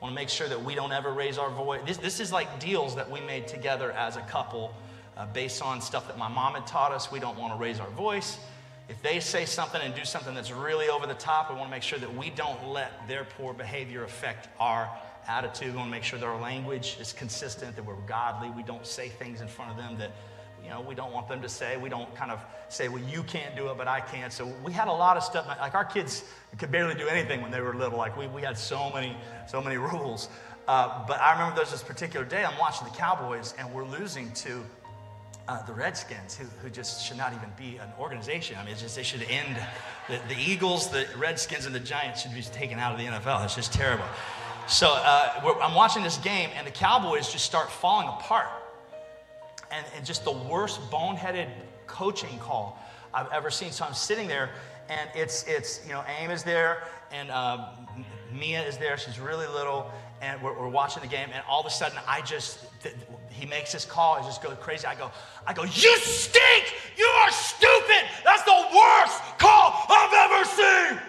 want 0.00 0.10
to 0.10 0.16
make 0.16 0.30
sure 0.30 0.48
that 0.48 0.64
we 0.64 0.74
don't 0.74 0.92
ever 0.92 1.12
raise 1.12 1.38
our 1.38 1.50
voice. 1.50 1.82
This, 1.86 1.98
this 1.98 2.18
is 2.18 2.32
like 2.32 2.58
deals 2.58 2.96
that 2.96 3.08
we 3.08 3.20
made 3.20 3.46
together 3.46 3.92
as 3.92 4.16
a 4.16 4.22
couple 4.22 4.74
uh, 5.16 5.26
based 5.26 5.62
on 5.62 5.80
stuff 5.80 6.08
that 6.08 6.18
my 6.18 6.28
mom 6.28 6.54
had 6.54 6.66
taught 6.66 6.90
us. 6.90 7.12
We 7.12 7.20
don't 7.20 7.38
want 7.38 7.52
to 7.52 7.58
raise 7.58 7.78
our 7.78 7.90
voice. 7.90 8.36
If 8.88 9.02
they 9.02 9.20
say 9.20 9.44
something 9.44 9.80
and 9.82 9.94
do 9.94 10.04
something 10.04 10.34
that's 10.34 10.50
really 10.50 10.88
over 10.88 11.06
the 11.06 11.14
top, 11.14 11.50
we 11.50 11.56
want 11.56 11.68
to 11.68 11.70
make 11.70 11.82
sure 11.82 11.98
that 11.98 12.16
we 12.16 12.30
don't 12.30 12.68
let 12.68 13.06
their 13.06 13.24
poor 13.24 13.52
behavior 13.52 14.04
affect 14.04 14.48
our 14.58 14.90
attitude. 15.28 15.72
We 15.72 15.76
want 15.76 15.88
to 15.88 15.90
make 15.90 16.04
sure 16.04 16.18
that 16.18 16.24
our 16.24 16.40
language 16.40 16.96
is 16.98 17.12
consistent, 17.12 17.76
that 17.76 17.84
we're 17.84 17.94
godly. 18.06 18.50
We 18.50 18.62
don't 18.62 18.86
say 18.86 19.10
things 19.10 19.42
in 19.42 19.48
front 19.48 19.72
of 19.72 19.76
them 19.76 19.98
that 19.98 20.12
you 20.64 20.70
know 20.70 20.80
we 20.80 20.94
don't 20.94 21.12
want 21.12 21.28
them 21.28 21.42
to 21.42 21.50
say. 21.50 21.76
We 21.76 21.90
don't 21.90 22.12
kind 22.14 22.30
of 22.30 22.40
say, 22.70 22.88
"Well, 22.88 23.02
you 23.02 23.22
can't 23.22 23.54
do 23.54 23.68
it, 23.70 23.76
but 23.76 23.88
I 23.88 24.00
can." 24.00 24.30
So 24.30 24.46
we 24.64 24.72
had 24.72 24.88
a 24.88 24.92
lot 24.92 25.18
of 25.18 25.22
stuff. 25.22 25.46
Like 25.46 25.74
our 25.74 25.84
kids 25.84 26.24
could 26.56 26.72
barely 26.72 26.94
do 26.94 27.08
anything 27.08 27.42
when 27.42 27.50
they 27.50 27.60
were 27.60 27.74
little. 27.74 27.98
Like 27.98 28.16
we, 28.16 28.26
we 28.26 28.40
had 28.40 28.56
so 28.56 28.90
many 28.90 29.14
so 29.46 29.60
many 29.60 29.76
rules. 29.92 30.30
Uh, 30.66 31.06
but 31.06 31.20
I 31.20 31.32
remember 31.32 31.56
there's 31.56 31.70
this 31.70 31.82
particular 31.82 32.26
day 32.26 32.44
I'm 32.44 32.58
watching 32.58 32.86
the 32.86 32.94
Cowboys 32.94 33.54
and 33.58 33.72
we're 33.72 33.86
losing 33.86 34.30
to 34.32 34.62
uh, 35.48 35.62
the 35.62 35.72
Redskins, 35.72 36.36
who, 36.36 36.44
who 36.62 36.68
just 36.68 37.04
should 37.04 37.16
not 37.16 37.32
even 37.32 37.50
be 37.56 37.78
an 37.78 37.88
organization. 37.98 38.56
I 38.58 38.64
mean, 38.64 38.72
it's 38.72 38.82
just 38.82 38.94
they 38.94 39.02
should 39.02 39.22
end. 39.22 39.56
The, 40.08 40.20
the 40.28 40.38
Eagles, 40.38 40.90
the 40.90 41.06
Redskins, 41.16 41.64
and 41.64 41.74
the 41.74 41.80
Giants 41.80 42.22
should 42.22 42.34
be 42.34 42.42
taken 42.42 42.78
out 42.78 42.92
of 42.92 42.98
the 42.98 43.06
NFL. 43.06 43.44
It's 43.44 43.54
just 43.54 43.72
terrible. 43.72 44.04
So 44.68 44.92
uh, 44.92 45.56
I'm 45.62 45.74
watching 45.74 46.02
this 46.02 46.18
game, 46.18 46.50
and 46.54 46.66
the 46.66 46.70
Cowboys 46.70 47.32
just 47.32 47.46
start 47.46 47.70
falling 47.70 48.08
apart. 48.08 48.48
And, 49.70 49.84
and 49.96 50.04
just 50.04 50.24
the 50.24 50.32
worst 50.32 50.80
boneheaded 50.90 51.48
coaching 51.86 52.38
call 52.38 52.78
I've 53.14 53.30
ever 53.32 53.50
seen. 53.50 53.72
So 53.72 53.84
I'm 53.86 53.94
sitting 53.94 54.28
there, 54.28 54.50
and 54.90 55.08
it's, 55.14 55.44
it's 55.46 55.80
you 55.86 55.92
know, 55.92 56.04
Amy 56.20 56.34
is 56.34 56.42
there, 56.42 56.84
and 57.10 57.30
uh, 57.30 57.70
Mia 58.32 58.62
is 58.66 58.76
there. 58.76 58.98
She's 58.98 59.18
really 59.18 59.46
little, 59.46 59.90
and 60.20 60.40
we're, 60.42 60.58
we're, 60.58 60.68
watching 60.68 61.02
the 61.02 61.08
game, 61.08 61.30
and 61.32 61.42
all 61.48 61.60
of 61.60 61.66
a 61.66 61.70
sudden, 61.70 61.98
I 62.06 62.20
just, 62.20 62.60
th- 62.82 62.94
he 63.38 63.46
makes 63.46 63.72
this 63.72 63.84
call, 63.84 64.14
I 64.16 64.22
just 64.22 64.42
goes 64.42 64.56
crazy. 64.60 64.86
I 64.86 64.94
go, 64.94 65.10
I 65.46 65.54
go, 65.54 65.62
you 65.62 65.96
stink! 65.98 66.74
You 66.96 67.06
are 67.06 67.30
stupid! 67.30 68.02
That's 68.24 68.42
the 68.42 68.66
worst 68.74 69.22
call 69.38 69.84
I've 69.88 70.30
ever 70.30 70.44
seen! 70.44 71.00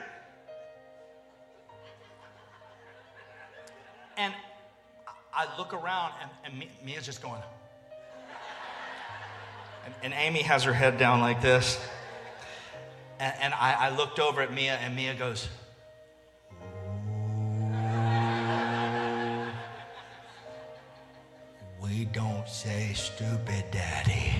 And 4.17 4.33
I 5.33 5.47
look 5.57 5.73
around, 5.73 6.13
and, 6.21 6.61
and 6.61 6.69
Mia's 6.85 7.05
just 7.05 7.21
going, 7.21 7.41
and, 9.85 9.93
and, 10.03 10.13
Amy 10.13 10.41
has 10.43 10.63
her 10.65 10.73
head 10.73 10.97
down 10.97 11.21
like 11.21 11.41
this. 11.41 11.79
And, 13.19 13.33
and 13.41 13.53
I, 13.53 13.73
I 13.73 13.89
looked 13.89 14.19
over 14.19 14.41
at 14.41 14.53
Mia, 14.53 14.73
and 14.73 14.95
Mia 14.95 15.15
goes, 15.15 15.47
don't 22.11 22.47
say 22.47 22.93
stupid, 22.93 23.65
Daddy. 23.71 24.33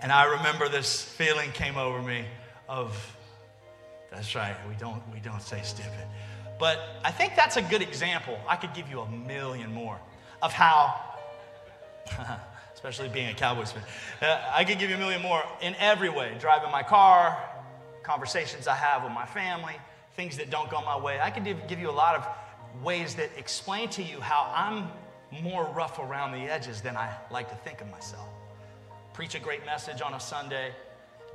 And 0.00 0.12
I 0.12 0.24
remember 0.24 0.68
this 0.68 1.02
feeling 1.02 1.50
came 1.52 1.76
over 1.76 2.02
me 2.02 2.24
of, 2.68 3.16
that's 4.10 4.34
right, 4.34 4.56
we 4.68 4.74
don't, 4.74 5.02
we 5.12 5.20
don't 5.20 5.42
say 5.42 5.60
stupid. 5.62 6.06
But 6.58 6.78
I 7.04 7.10
think 7.10 7.34
that's 7.36 7.56
a 7.56 7.62
good 7.62 7.82
example. 7.82 8.38
I 8.48 8.56
could 8.56 8.74
give 8.74 8.88
you 8.88 9.00
a 9.00 9.10
million 9.10 9.72
more 9.72 9.98
of 10.40 10.52
how, 10.52 11.00
especially 12.74 13.08
being 13.08 13.28
a 13.28 13.34
Cowboys 13.34 13.72
fan, 13.72 13.82
uh, 14.22 14.50
I 14.52 14.64
could 14.64 14.78
give 14.78 14.90
you 14.90 14.96
a 14.96 14.98
million 14.98 15.22
more 15.22 15.42
in 15.60 15.74
every 15.76 16.08
way. 16.08 16.36
Driving 16.38 16.70
my 16.70 16.82
car, 16.82 17.38
conversations 18.02 18.66
I 18.66 18.74
have 18.74 19.02
with 19.02 19.12
my 19.12 19.26
family, 19.26 19.74
things 20.14 20.36
that 20.36 20.50
don't 20.50 20.70
go 20.70 20.80
my 20.82 20.98
way. 20.98 21.20
I 21.20 21.30
could 21.30 21.44
give 21.68 21.80
you 21.80 21.90
a 21.90 21.92
lot 21.92 22.16
of 22.16 22.84
ways 22.84 23.14
that 23.16 23.30
explain 23.36 23.88
to 23.90 24.02
you 24.02 24.20
how 24.20 24.52
I'm 24.54 24.88
more 25.40 25.64
rough 25.74 25.98
around 25.98 26.32
the 26.32 26.52
edges 26.52 26.80
than 26.80 26.96
I 26.96 27.10
like 27.30 27.48
to 27.48 27.56
think 27.56 27.80
of 27.80 27.90
myself. 27.90 28.28
Preach 29.14 29.34
a 29.34 29.38
great 29.38 29.64
message 29.64 30.02
on 30.02 30.14
a 30.14 30.20
Sunday, 30.20 30.72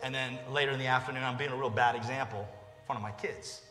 and 0.03 0.13
then 0.13 0.37
later 0.51 0.71
in 0.71 0.79
the 0.79 0.87
afternoon, 0.87 1.23
I'm 1.23 1.37
being 1.37 1.51
a 1.51 1.55
real 1.55 1.69
bad 1.69 1.95
example 1.95 2.39
in 2.39 2.85
front 2.85 2.97
of 2.97 3.03
my 3.03 3.11
kids. 3.11 3.61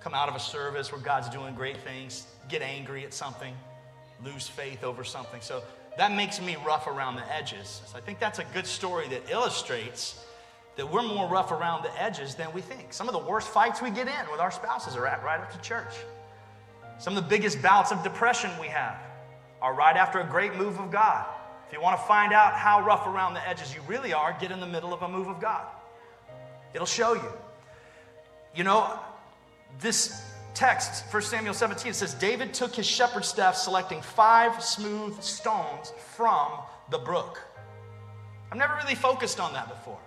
Come 0.00 0.14
out 0.14 0.28
of 0.28 0.34
a 0.34 0.40
service 0.40 0.92
where 0.92 1.00
God's 1.00 1.28
doing 1.28 1.54
great 1.54 1.76
things, 1.78 2.26
get 2.48 2.62
angry 2.62 3.04
at 3.04 3.14
something, 3.14 3.54
lose 4.24 4.46
faith 4.46 4.84
over 4.84 5.04
something. 5.04 5.40
So 5.40 5.62
that 5.98 6.12
makes 6.12 6.40
me 6.40 6.56
rough 6.64 6.86
around 6.86 7.16
the 7.16 7.34
edges. 7.34 7.82
So 7.86 7.96
I 7.96 8.00
think 8.00 8.18
that's 8.18 8.38
a 8.38 8.44
good 8.54 8.66
story 8.66 9.08
that 9.08 9.30
illustrates 9.30 10.24
that 10.76 10.90
we're 10.90 11.02
more 11.02 11.26
rough 11.28 11.50
around 11.50 11.82
the 11.84 12.02
edges 12.02 12.34
than 12.34 12.52
we 12.52 12.60
think. 12.60 12.92
Some 12.92 13.08
of 13.08 13.14
the 13.14 13.30
worst 13.30 13.48
fights 13.48 13.80
we 13.80 13.90
get 13.90 14.06
in 14.06 14.30
with 14.30 14.40
our 14.40 14.50
spouses 14.50 14.94
are 14.94 15.06
at 15.06 15.24
right 15.24 15.40
after 15.40 15.58
church. 15.60 15.94
Some 16.98 17.16
of 17.16 17.22
the 17.22 17.28
biggest 17.28 17.62
bouts 17.62 17.92
of 17.92 18.02
depression 18.02 18.50
we 18.60 18.68
have 18.68 18.96
are 19.62 19.74
right 19.74 19.96
after 19.96 20.20
a 20.20 20.24
great 20.24 20.54
move 20.56 20.78
of 20.78 20.90
God. 20.90 21.26
If 21.66 21.72
you 21.72 21.80
want 21.80 21.98
to 21.98 22.06
find 22.06 22.32
out 22.32 22.54
how 22.54 22.82
rough 22.82 23.06
around 23.06 23.34
the 23.34 23.48
edges 23.48 23.74
you 23.74 23.80
really 23.88 24.12
are, 24.12 24.36
get 24.40 24.50
in 24.50 24.60
the 24.60 24.66
middle 24.66 24.92
of 24.92 25.02
a 25.02 25.08
move 25.08 25.26
of 25.28 25.40
God. 25.40 25.66
It'll 26.74 26.86
show 26.86 27.14
you. 27.14 27.32
You 28.54 28.64
know, 28.64 28.98
this 29.80 30.22
text, 30.54 31.04
1 31.12 31.22
Samuel 31.22 31.54
17, 31.54 31.92
says 31.92 32.14
David 32.14 32.54
took 32.54 32.74
his 32.74 32.86
shepherd's 32.86 33.28
staff, 33.28 33.56
selecting 33.56 34.00
five 34.00 34.62
smooth 34.62 35.20
stones 35.22 35.92
from 36.14 36.52
the 36.90 36.98
brook. 36.98 37.42
I've 38.50 38.58
never 38.58 38.74
really 38.76 38.94
focused 38.94 39.40
on 39.40 39.52
that 39.54 39.68
before. 39.68 39.98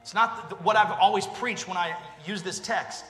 It's 0.00 0.14
not 0.14 0.62
what 0.62 0.76
I've 0.76 0.92
always 0.98 1.26
preached 1.26 1.68
when 1.68 1.76
I 1.76 1.96
use 2.26 2.42
this 2.42 2.58
text. 2.58 3.04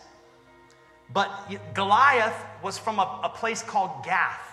But 1.12 1.30
Goliath 1.74 2.36
was 2.62 2.78
from 2.78 2.98
a, 2.98 3.20
a 3.24 3.28
place 3.28 3.62
called 3.62 4.04
Gath. 4.04 4.51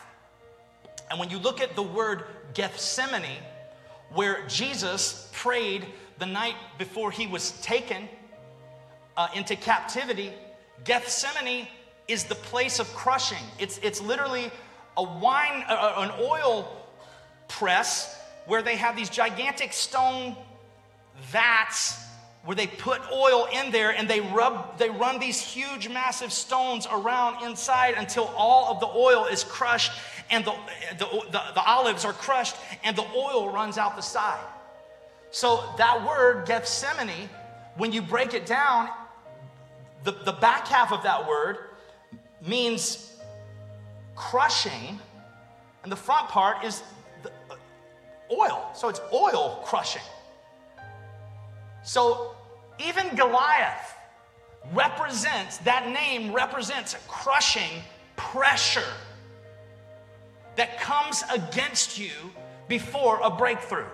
And 1.10 1.20
when 1.20 1.30
you 1.30 1.38
look 1.38 1.62
at 1.62 1.76
the 1.76 1.84
word 1.84 2.24
Gethsemane, 2.54 3.44
where 4.14 4.46
Jesus 4.48 5.30
prayed 5.34 5.86
the 6.18 6.26
night 6.26 6.56
before 6.78 7.12
he 7.12 7.28
was 7.28 7.52
taken 7.62 8.08
uh, 9.18 9.28
into 9.36 9.56
captivity, 9.56 10.34
Gethsemane 10.84 11.68
is 12.08 12.24
the 12.26 12.36
place 12.36 12.80
of 12.80 12.88
crushing. 12.94 13.44
It's, 13.60 13.78
it's 13.80 14.02
literally 14.02 14.52
a 14.98 15.04
wine, 15.04 15.64
uh, 15.68 15.94
an 15.98 16.12
oil 16.20 16.76
press 17.48 18.20
where 18.46 18.62
they 18.62 18.76
have 18.76 18.96
these 18.96 19.10
gigantic 19.10 19.74
stone 19.74 20.36
vats 21.22 22.04
where 22.46 22.56
they 22.56 22.68
put 22.68 23.02
oil 23.12 23.48
in 23.54 23.72
there 23.72 23.92
and 23.92 24.10
they 24.10 24.22
rub 24.22 24.78
they 24.78 24.90
run 24.90 25.20
these 25.20 25.42
huge 25.42 25.90
massive 25.90 26.32
stones 26.32 26.88
around 26.90 27.44
inside 27.44 27.96
until 27.98 28.26
all 28.38 28.72
of 28.72 28.80
the 28.80 28.88
oil 28.88 29.26
is 29.26 29.44
crushed 29.44 29.92
and 30.30 30.46
the, 30.46 30.54
the, 30.98 31.06
the, 31.32 31.42
the 31.56 31.64
olives 31.64 32.06
are 32.06 32.14
crushed 32.14 32.56
and 32.84 32.96
the 32.96 33.06
oil 33.16 33.52
runs 33.52 33.78
out 33.78 33.96
the 33.96 34.02
side. 34.02 34.46
So 35.32 35.64
that 35.78 36.06
word, 36.08 36.46
Gethsemane, 36.48 37.30
when 37.78 37.92
you 37.92 38.02
break 38.02 38.34
it 38.34 38.46
down, 38.46 38.90
the, 40.04 40.12
the 40.12 40.32
back 40.34 40.68
half 40.68 40.92
of 40.92 41.04
that 41.04 41.28
word 41.28 41.58
means 42.46 43.18
crushing, 44.16 45.00
and 45.84 45.92
the 45.92 45.96
front 45.96 46.30
part 46.30 46.64
is 46.64 46.84
the, 47.24 47.32
uh, 47.50 47.56
oil. 48.32 48.70
So 48.74 48.90
it's 48.90 49.02
oil 49.14 49.62
crushing. 49.64 50.02
So 51.84 52.36
even 52.80 53.16
Goliath 53.16 53.96
represents, 54.74 55.58
that 55.60 55.90
name 55.90 56.34
represents 56.34 56.94
a 56.94 57.00
crushing 57.08 57.82
pressure 58.16 58.94
that 60.60 60.80
comes 60.80 61.24
against 61.34 61.98
you 61.98 62.12
before 62.68 63.20
a 63.24 63.30
breakthrough. 63.30 63.86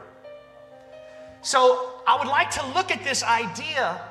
So 1.42 2.02
I 2.08 2.18
would 2.18 2.28
like 2.28 2.50
to 2.52 2.66
look 2.74 2.90
at 2.90 3.04
this 3.04 3.24
idea 3.24 4.02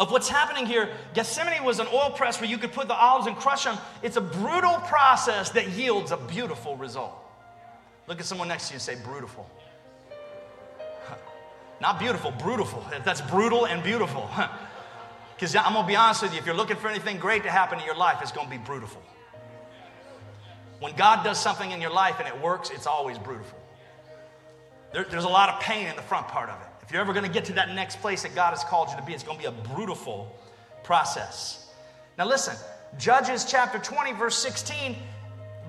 of 0.00 0.10
what's 0.10 0.28
happening 0.28 0.66
here. 0.66 0.90
Gethsemane 1.14 1.62
was 1.62 1.78
an 1.78 1.86
oil 1.92 2.10
press 2.10 2.40
where 2.40 2.50
you 2.50 2.58
could 2.58 2.72
put 2.72 2.88
the 2.88 2.94
olives 2.94 3.28
and 3.28 3.36
crush 3.36 3.62
them. 3.62 3.78
It's 4.02 4.16
a 4.16 4.20
brutal 4.20 4.74
process 4.88 5.50
that 5.50 5.68
yields 5.70 6.10
a 6.10 6.16
beautiful 6.16 6.76
result. 6.76 7.14
Look 8.08 8.18
at 8.18 8.26
someone 8.26 8.48
next 8.48 8.68
to 8.68 8.72
you 8.72 8.76
and 8.76 8.82
say, 8.82 8.96
brutal. 8.96 9.48
Not 11.80 12.00
beautiful, 12.00 12.32
brutal. 12.32 12.84
That's 13.04 13.20
brutal 13.20 13.66
and 13.66 13.82
beautiful. 13.82 14.28
Because 15.34 15.56
I'm 15.56 15.72
going 15.72 15.84
to 15.84 15.88
be 15.88 15.96
honest 15.96 16.22
with 16.22 16.32
you, 16.34 16.38
if 16.38 16.46
you're 16.46 16.54
looking 16.54 16.76
for 16.76 16.86
anything 16.86 17.18
great 17.18 17.42
to 17.42 17.50
happen 17.50 17.80
in 17.80 17.84
your 17.84 17.96
life, 17.96 18.18
it's 18.22 18.30
going 18.30 18.46
to 18.46 18.50
be 18.50 18.58
brutal. 18.58 18.88
When 20.82 20.96
God 20.96 21.22
does 21.22 21.38
something 21.38 21.70
in 21.70 21.80
your 21.80 21.92
life 21.92 22.16
and 22.18 22.26
it 22.26 22.42
works, 22.42 22.70
it's 22.70 22.88
always 22.88 23.16
brutal. 23.16 23.46
There, 24.92 25.04
there's 25.04 25.22
a 25.22 25.28
lot 25.28 25.48
of 25.48 25.60
pain 25.60 25.86
in 25.86 25.94
the 25.94 26.02
front 26.02 26.26
part 26.26 26.50
of 26.50 26.60
it. 26.60 26.66
If 26.82 26.90
you're 26.90 27.00
ever 27.00 27.12
going 27.12 27.24
to 27.24 27.30
get 27.30 27.44
to 27.44 27.52
that 27.52 27.72
next 27.72 28.00
place 28.00 28.24
that 28.24 28.34
God 28.34 28.50
has 28.50 28.64
called 28.64 28.90
you 28.90 28.96
to 28.96 29.02
be, 29.02 29.12
it's 29.12 29.22
going 29.22 29.38
to 29.38 29.42
be 29.42 29.46
a 29.48 29.74
brutal 29.74 30.36
process. 30.82 31.68
Now, 32.18 32.26
listen, 32.26 32.56
Judges 32.98 33.44
chapter 33.44 33.78
20, 33.78 34.14
verse 34.14 34.36
16, 34.38 34.96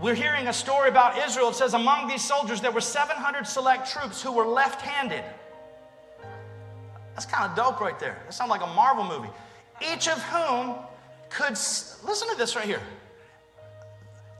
we're 0.01 0.15
hearing 0.15 0.47
a 0.47 0.53
story 0.53 0.89
about 0.89 1.15
Israel. 1.15 1.49
It 1.49 1.55
says, 1.55 1.75
Among 1.75 2.07
these 2.07 2.23
soldiers, 2.23 2.59
there 2.59 2.71
were 2.71 2.81
700 2.81 3.45
select 3.45 3.91
troops 3.91 4.19
who 4.19 4.31
were 4.31 4.47
left 4.47 4.81
handed. 4.81 5.23
That's 7.13 7.27
kind 7.27 7.47
of 7.47 7.55
dope 7.55 7.79
right 7.79 7.99
there. 7.99 8.19
That 8.25 8.33
sounds 8.33 8.49
like 8.49 8.63
a 8.63 8.73
Marvel 8.73 9.03
movie. 9.03 9.29
Each 9.79 10.07
of 10.07 10.19
whom 10.23 10.73
could, 11.29 11.51
listen 11.51 12.29
to 12.29 12.35
this 12.35 12.55
right 12.55 12.65
here 12.65 12.81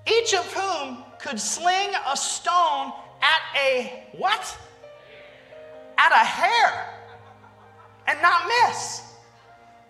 each 0.07 0.33
of 0.33 0.45
whom 0.53 1.03
could 1.19 1.39
sling 1.39 1.91
a 2.07 2.17
stone 2.17 2.91
at 3.21 3.59
a 3.59 4.03
what? 4.17 4.57
At 5.97 6.11
a 6.11 6.25
hair 6.25 6.93
and 8.07 8.21
not 8.21 8.47
miss. 8.47 9.01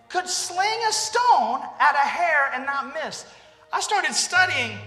Could 0.08 0.28
sling 0.28 0.80
a 0.88 0.92
stone 0.92 1.60
at 1.80 1.94
a 1.94 2.06
hair 2.06 2.52
and 2.54 2.64
not 2.64 2.94
miss. 2.94 3.26
I 3.72 3.80
started 3.80 4.14
studying 4.14 4.78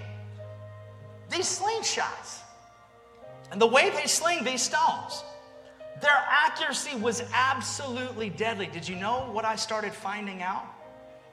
these 1.30 1.60
slingshots 1.60 2.40
and 3.52 3.60
the 3.60 3.68
way 3.68 3.90
they 3.90 4.08
sling 4.08 4.46
these 4.46 4.62
stones. 4.62 5.24
Their 6.02 6.24
accuracy 6.30 6.96
was 6.96 7.24
absolutely 7.34 8.30
deadly. 8.30 8.68
Did 8.68 8.88
you 8.88 8.96
know 8.96 9.30
what 9.32 9.44
I 9.44 9.56
started 9.56 9.94
finding 9.94 10.42
out? 10.42 10.64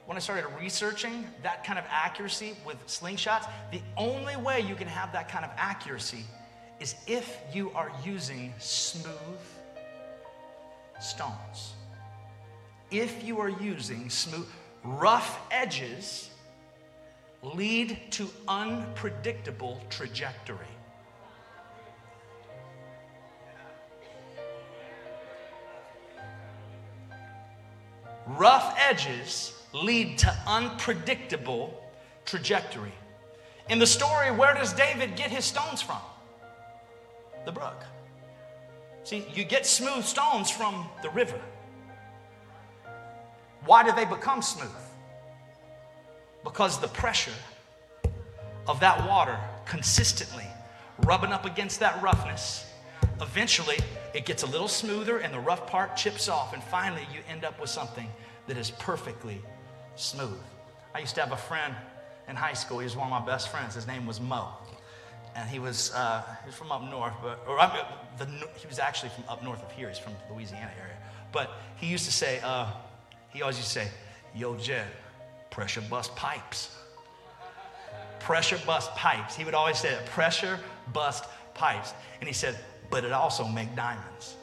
When 0.05 0.17
I 0.17 0.19
started 0.19 0.45
researching 0.59 1.25
that 1.41 1.63
kind 1.63 1.79
of 1.79 1.85
accuracy 1.89 2.55
with 2.63 2.77
slingshots, 2.85 3.49
the 3.71 3.81
only 3.97 4.35
way 4.35 4.61
you 4.61 4.75
can 4.75 4.87
have 4.87 5.11
that 5.13 5.27
kind 5.29 5.43
of 5.43 5.51
accuracy 5.57 6.23
is 6.79 6.95
if 7.07 7.39
you 7.51 7.71
are 7.71 7.91
using 8.03 8.53
smooth 8.59 9.15
stones. 10.99 11.73
If 12.91 13.23
you 13.23 13.39
are 13.39 13.49
using 13.49 14.09
smooth, 14.11 14.47
rough 14.83 15.39
edges 15.49 16.29
lead 17.41 17.99
to 18.11 18.29
unpredictable 18.47 19.81
trajectory. 19.89 20.57
Rough 28.27 28.75
edges 28.79 29.53
lead 29.83 30.17
to 30.19 30.33
unpredictable 30.47 31.83
trajectory. 32.25 32.93
In 33.69 33.77
the 33.79 33.87
story, 33.87 34.31
where 34.31 34.53
does 34.53 34.73
David 34.73 35.15
get 35.15 35.31
his 35.31 35.43
stones 35.43 35.81
from? 35.81 35.99
The 37.45 37.51
brook. 37.51 37.83
See, 39.03 39.25
you 39.33 39.43
get 39.43 39.65
smooth 39.65 40.05
stones 40.05 40.49
from 40.49 40.87
the 41.01 41.09
river. 41.09 41.39
Why 43.65 43.83
do 43.83 43.91
they 43.91 44.05
become 44.05 44.41
smooth? 44.41 44.69
Because 46.43 46.79
the 46.79 46.87
pressure 46.87 47.33
of 48.67 48.79
that 48.79 49.07
water 49.07 49.37
consistently 49.65 50.47
rubbing 50.99 51.31
up 51.31 51.45
against 51.45 51.79
that 51.81 52.01
roughness, 52.01 52.65
eventually 53.21 53.77
it 54.13 54.25
gets 54.25 54.43
a 54.43 54.47
little 54.47 54.67
smoother 54.67 55.17
and 55.17 55.33
the 55.33 55.39
rough 55.39 55.67
part 55.67 55.97
chips 55.97 56.29
off, 56.29 56.53
and 56.53 56.63
finally 56.63 57.05
you 57.13 57.19
end 57.27 57.43
up 57.43 57.59
with 57.59 57.69
something 57.69 58.07
that 58.47 58.57
is 58.57 58.71
perfectly 58.71 59.41
smooth. 59.95 60.39
I 60.93 60.99
used 60.99 61.15
to 61.15 61.21
have 61.21 61.31
a 61.31 61.37
friend 61.37 61.73
in 62.27 62.35
high 62.35 62.53
school. 62.53 62.79
He 62.79 62.85
was 62.85 62.95
one 62.95 63.11
of 63.11 63.11
my 63.11 63.25
best 63.25 63.49
friends. 63.49 63.75
His 63.75 63.87
name 63.87 64.05
was 64.05 64.19
Mo. 64.19 64.49
And 65.35 65.49
he 65.49 65.59
was, 65.59 65.93
uh, 65.93 66.23
he 66.43 66.47
was 66.47 66.55
from 66.55 66.71
up 66.71 66.81
north, 66.89 67.13
but, 67.21 67.43
or 67.45 67.59
I 67.59 67.73
mean, 67.73 67.85
the, 68.17 68.47
he 68.57 68.67
was 68.67 68.79
actually 68.79 69.09
from 69.09 69.25
up 69.27 69.43
north 69.43 69.61
of 69.61 69.71
here. 69.73 69.89
He's 69.89 69.97
from 69.97 70.13
the 70.13 70.33
Louisiana 70.33 70.71
area. 70.79 70.95
But 71.33 71.51
he 71.75 71.87
used 71.87 72.05
to 72.05 72.11
say, 72.11 72.39
uh, 72.41 72.71
he 73.29 73.41
always 73.41 73.57
used 73.57 73.73
to 73.73 73.79
say, 73.79 73.87
Yo, 74.33 74.55
Jed, 74.55 74.87
pressure 75.49 75.81
bust 75.81 76.15
pipes. 76.15 76.75
Pressure 78.19 78.59
bust 78.65 78.91
pipes. 78.91 79.35
He 79.35 79.43
would 79.43 79.53
always 79.53 79.77
say 79.77 79.91
that 79.91 80.05
pressure 80.05 80.59
bust 80.93 81.25
pipes. 81.53 81.93
And 82.19 82.27
he 82.27 82.33
said, 82.33 82.57
but 82.89 83.03
it 83.03 83.11
also 83.11 83.47
make 83.47 83.75
diamonds. 83.75 84.35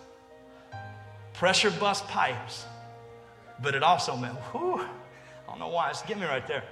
Pressure 1.33 1.71
bust 1.71 2.07
pipes, 2.09 2.65
but 3.63 3.75
it 3.75 3.83
also 3.83 4.17
meant, 4.17 4.37
I 4.55 4.87
don't 5.53 5.61
know 5.61 5.75
why, 5.75 5.91
it's 5.91 6.03
get 6.03 6.19
me 6.19 6.25
right 6.25 6.47
there. 6.47 6.65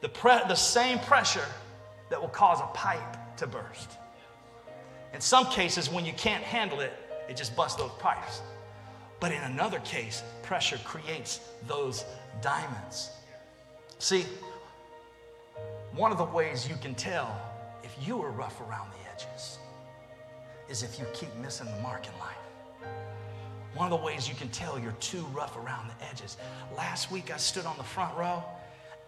The, 0.00 0.08
pre- 0.08 0.46
the 0.48 0.54
same 0.54 0.98
pressure 1.00 1.44
that 2.08 2.20
will 2.20 2.28
cause 2.28 2.60
a 2.60 2.66
pipe 2.76 3.36
to 3.36 3.46
burst. 3.46 3.90
In 5.12 5.20
some 5.20 5.46
cases, 5.46 5.90
when 5.90 6.04
you 6.04 6.12
can't 6.12 6.42
handle 6.42 6.80
it, 6.80 6.92
it 7.28 7.36
just 7.36 7.54
busts 7.56 7.80
those 7.80 7.90
pipes. 7.98 8.40
But 9.18 9.32
in 9.32 9.42
another 9.42 9.80
case, 9.80 10.22
pressure 10.42 10.78
creates 10.84 11.40
those 11.66 12.04
diamonds. 12.40 13.10
See, 13.98 14.24
one 15.94 16.12
of 16.12 16.18
the 16.18 16.24
ways 16.24 16.68
you 16.68 16.76
can 16.76 16.94
tell 16.94 17.40
if 17.82 17.94
you 18.06 18.22
are 18.22 18.30
rough 18.30 18.60
around 18.60 18.90
the 18.92 19.10
edges 19.12 19.58
is 20.68 20.82
if 20.82 20.98
you 20.98 21.06
keep 21.12 21.34
missing 21.36 21.66
the 21.66 21.82
mark 21.82 22.06
in 22.06 22.18
life. 22.20 22.39
One 23.74 23.90
of 23.90 23.98
the 23.98 24.04
ways 24.04 24.28
you 24.28 24.34
can 24.34 24.48
tell 24.48 24.78
you're 24.78 24.92
too 24.92 25.24
rough 25.32 25.56
around 25.56 25.88
the 25.88 26.06
edges. 26.06 26.36
Last 26.76 27.10
week 27.10 27.32
I 27.32 27.36
stood 27.36 27.66
on 27.66 27.76
the 27.76 27.84
front 27.84 28.16
row 28.16 28.42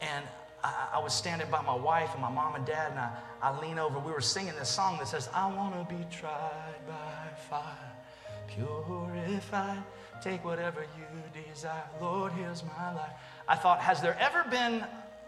and 0.00 0.24
I, 0.64 0.88
I 0.94 0.98
was 1.00 1.12
standing 1.14 1.48
by 1.50 1.62
my 1.62 1.74
wife 1.74 2.12
and 2.12 2.22
my 2.22 2.30
mom 2.30 2.54
and 2.54 2.64
dad, 2.64 2.92
and 2.92 3.00
I, 3.00 3.10
I 3.40 3.60
lean 3.60 3.78
over. 3.78 3.98
We 3.98 4.12
were 4.12 4.20
singing 4.20 4.54
this 4.58 4.68
song 4.68 4.98
that 4.98 5.08
says, 5.08 5.28
I 5.34 5.52
want 5.52 5.88
to 5.88 5.94
be 5.94 6.04
tried 6.10 6.74
by 6.86 7.36
fire, 7.48 7.92
purified. 8.48 9.82
Take 10.22 10.44
whatever 10.44 10.86
you 10.96 11.42
desire. 11.42 11.82
Lord, 12.00 12.32
here's 12.32 12.62
my 12.62 12.94
life. 12.94 13.10
I 13.48 13.56
thought, 13.56 13.80
has 13.80 14.00
there 14.00 14.16
ever 14.20 14.44
been 14.50 14.84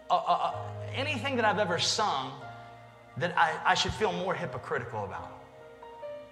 a, 0.09 0.13
a, 0.13 0.15
a, 0.15 0.69
anything 0.93 1.35
that 1.35 1.43
I've 1.43 1.59
ever 1.59 1.79
sung 1.79 2.31
that 3.17 3.37
I, 3.37 3.53
I 3.65 3.73
should 3.73 3.93
feel 3.93 4.13
more 4.13 4.33
hypocritical 4.33 5.03
about? 5.03 5.44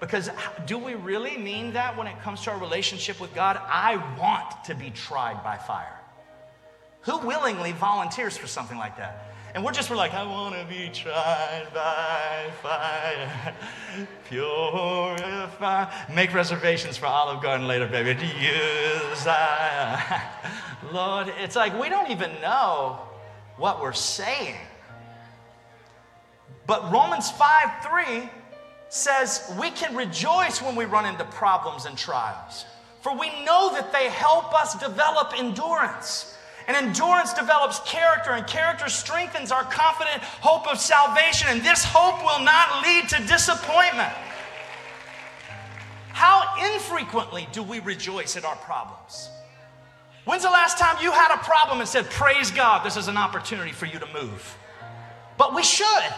Because 0.04 0.30
do 0.66 0.78
we 0.78 0.96
really 0.96 1.38
mean 1.38 1.72
that 1.74 1.98
when 1.98 2.08
it 2.08 2.22
comes 2.24 2.42
to 2.42 2.52
our 2.52 2.60
relationship 2.60 3.22
with 3.22 3.34
God? 3.34 3.58
I 3.70 3.96
want 4.20 4.66
to 4.66 4.76
be 4.76 4.90
tried 4.90 5.42
by 5.46 5.56
fire. 5.56 5.98
Who 7.04 7.20
willingly 7.20 7.72
volunteers 7.72 8.36
for 8.36 8.46
something 8.46 8.78
like 8.78 8.98
that? 8.98 9.34
And 9.56 9.64
we're 9.64 9.72
just, 9.72 9.90
we're 9.90 9.96
like, 9.96 10.14
I 10.14 10.26
want 10.26 10.56
to 10.56 10.66
be 10.66 10.90
tried 10.90 11.68
by 11.74 12.52
fire, 12.62 13.56
purify. 14.30 15.90
Make 16.14 16.34
reservations 16.34 16.98
for 16.98 17.06
Olive 17.06 17.42
Garden 17.42 17.66
later, 17.66 17.88
baby. 17.88 18.12
Use 18.26 19.26
I. 19.26 20.20
Uh, 20.84 20.92
Lord, 20.92 21.34
it's 21.40 21.56
like 21.56 21.80
we 21.80 21.88
don't 21.88 22.12
even 22.12 22.30
know 22.42 23.00
what 23.56 23.82
we're 23.82 23.94
saying. 23.94 24.58
But 26.68 26.92
Romans 26.92 27.32
5 27.32 27.86
3 27.90 28.30
says 28.94 29.52
we 29.60 29.72
can 29.72 29.96
rejoice 29.96 30.62
when 30.62 30.76
we 30.76 30.86
run 30.86 31.06
into 31.06 31.26
problems 31.26 31.86
and 31.86 31.98
trials, 31.98 32.66
for 33.02 33.18
we 33.18 33.28
know 33.44 33.74
that 33.74 33.92
they 33.92 34.08
help 34.10 34.54
us 34.54 34.78
develop 34.80 35.34
endurance. 35.38 36.38
And 36.68 36.78
endurance 36.78 37.34
develops 37.34 37.80
character, 37.80 38.32
and 38.32 38.48
character 38.48 38.88
strengthens 38.88 39.52
our 39.52 39.64
confident 39.64 40.22
hope 40.24 40.66
of 40.68 40.80
salvation. 40.80 41.50
And 41.50 41.62
this 41.62 41.84
hope 41.84 42.24
will 42.24 42.46
not 42.46 42.84
lead 42.84 43.10
to 43.10 43.28
disappointment. 43.28 44.14
How 46.14 46.56
infrequently 46.74 47.50
do 47.52 47.64
we 47.64 47.80
rejoice 47.80 48.38
at 48.38 48.46
our 48.46 48.56
problems? 48.58 49.30
When's 50.24 50.44
the 50.44 50.50
last 50.50 50.78
time 50.78 50.96
you 51.02 51.12
had 51.12 51.34
a 51.36 51.40
problem 51.40 51.82
and 51.82 51.90
said, 51.90 52.10
Praise 52.12 52.50
God, 52.50 52.86
this 52.86 52.96
is 52.96 53.10
an 53.10 53.18
opportunity 53.18 53.72
for 53.72 53.88
you 53.88 54.00
to 54.00 54.08
move? 54.14 54.58
But 55.38 55.54
we 55.54 55.64
should. 55.64 56.14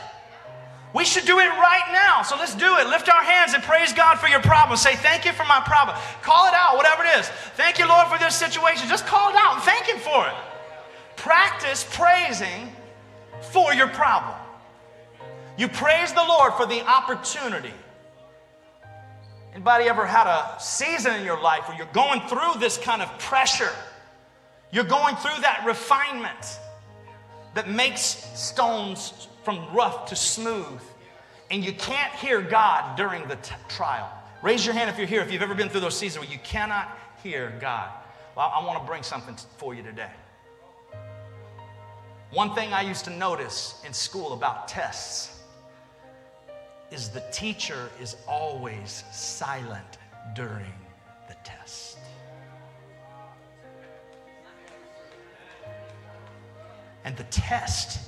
We 0.95 1.03
should 1.03 1.25
do 1.25 1.39
it 1.39 1.49
right 1.49 1.91
now. 1.91 2.21
So 2.21 2.37
let's 2.37 2.55
do 2.55 2.77
it. 2.77 2.87
Lift 2.87 3.09
our 3.09 3.21
hands 3.21 3.53
and 3.53 3.61
praise 3.61 3.91
God 3.91 4.17
for 4.17 4.29
your 4.29 4.39
problem. 4.39 4.77
Say, 4.77 4.95
Thank 4.95 5.25
you 5.25 5.33
for 5.33 5.43
my 5.43 5.59
problem. 5.65 5.97
Call 6.21 6.47
it 6.47 6.53
out, 6.53 6.77
whatever 6.77 7.03
it 7.03 7.19
is. 7.19 7.27
Thank 7.57 7.79
you, 7.79 7.87
Lord, 7.87 8.07
for 8.07 8.17
this 8.17 8.33
situation. 8.33 8.87
Just 8.87 9.05
call 9.05 9.29
it 9.29 9.35
out 9.35 9.55
and 9.55 9.63
thank 9.63 9.87
Him 9.87 9.99
for 9.99 10.25
it. 10.25 10.33
Practice 11.17 11.85
praising 11.91 12.73
for 13.51 13.73
your 13.73 13.89
problem. 13.89 14.37
You 15.57 15.67
praise 15.67 16.13
the 16.13 16.23
Lord 16.23 16.53
for 16.53 16.65
the 16.65 16.81
opportunity. 16.87 17.73
Anybody 19.53 19.89
ever 19.89 20.05
had 20.05 20.27
a 20.27 20.55
season 20.61 21.13
in 21.15 21.25
your 21.25 21.41
life 21.41 21.67
where 21.67 21.77
you're 21.77 21.87
going 21.87 22.21
through 22.29 22.61
this 22.61 22.77
kind 22.77 23.01
of 23.01 23.09
pressure? 23.19 23.71
You're 24.71 24.85
going 24.85 25.17
through 25.17 25.41
that 25.41 25.63
refinement 25.65 26.59
that 27.53 27.69
makes 27.69 28.01
stones 28.01 29.27
from 29.45 29.73
rough 29.73 30.07
to 30.07 30.15
smooth, 30.15 30.81
and 31.51 31.63
you 31.63 31.71
can't 31.71 32.11
hear 32.15 32.41
God 32.41 32.97
during 32.97 33.27
the 33.27 33.35
t- 33.37 33.53
trial. 33.69 34.11
Raise 34.41 34.65
your 34.65 34.73
hand 34.73 34.89
if 34.89 34.97
you're 34.97 35.07
here, 35.07 35.21
if 35.21 35.31
you've 35.31 35.43
ever 35.43 35.53
been 35.53 35.69
through 35.69 35.81
those 35.81 35.97
seasons 35.97 36.25
where 36.25 36.33
you 36.33 36.39
cannot 36.43 36.97
hear 37.23 37.53
God. 37.61 37.91
Well, 38.35 38.51
I 38.53 38.65
want 38.65 38.81
to 38.81 38.85
bring 38.85 39.03
something 39.03 39.37
for 39.57 39.75
you 39.75 39.83
today. 39.83 40.09
One 42.31 42.53
thing 42.55 42.73
I 42.73 42.81
used 42.81 43.05
to 43.05 43.11
notice 43.11 43.81
in 43.85 43.93
school 43.93 44.33
about 44.33 44.67
tests 44.67 45.39
is 46.91 47.09
the 47.09 47.23
teacher 47.31 47.89
is 48.01 48.17
always 48.27 49.03
silent 49.11 49.99
during 50.33 50.73
the 51.29 51.35
test. 51.43 51.99
And 57.03 57.15
the 57.15 57.23
test 57.25 57.99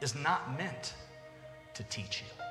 is 0.00 0.14
not 0.14 0.56
meant 0.56 0.94
to 1.74 1.82
teach 1.84 2.22
you. 2.22 2.44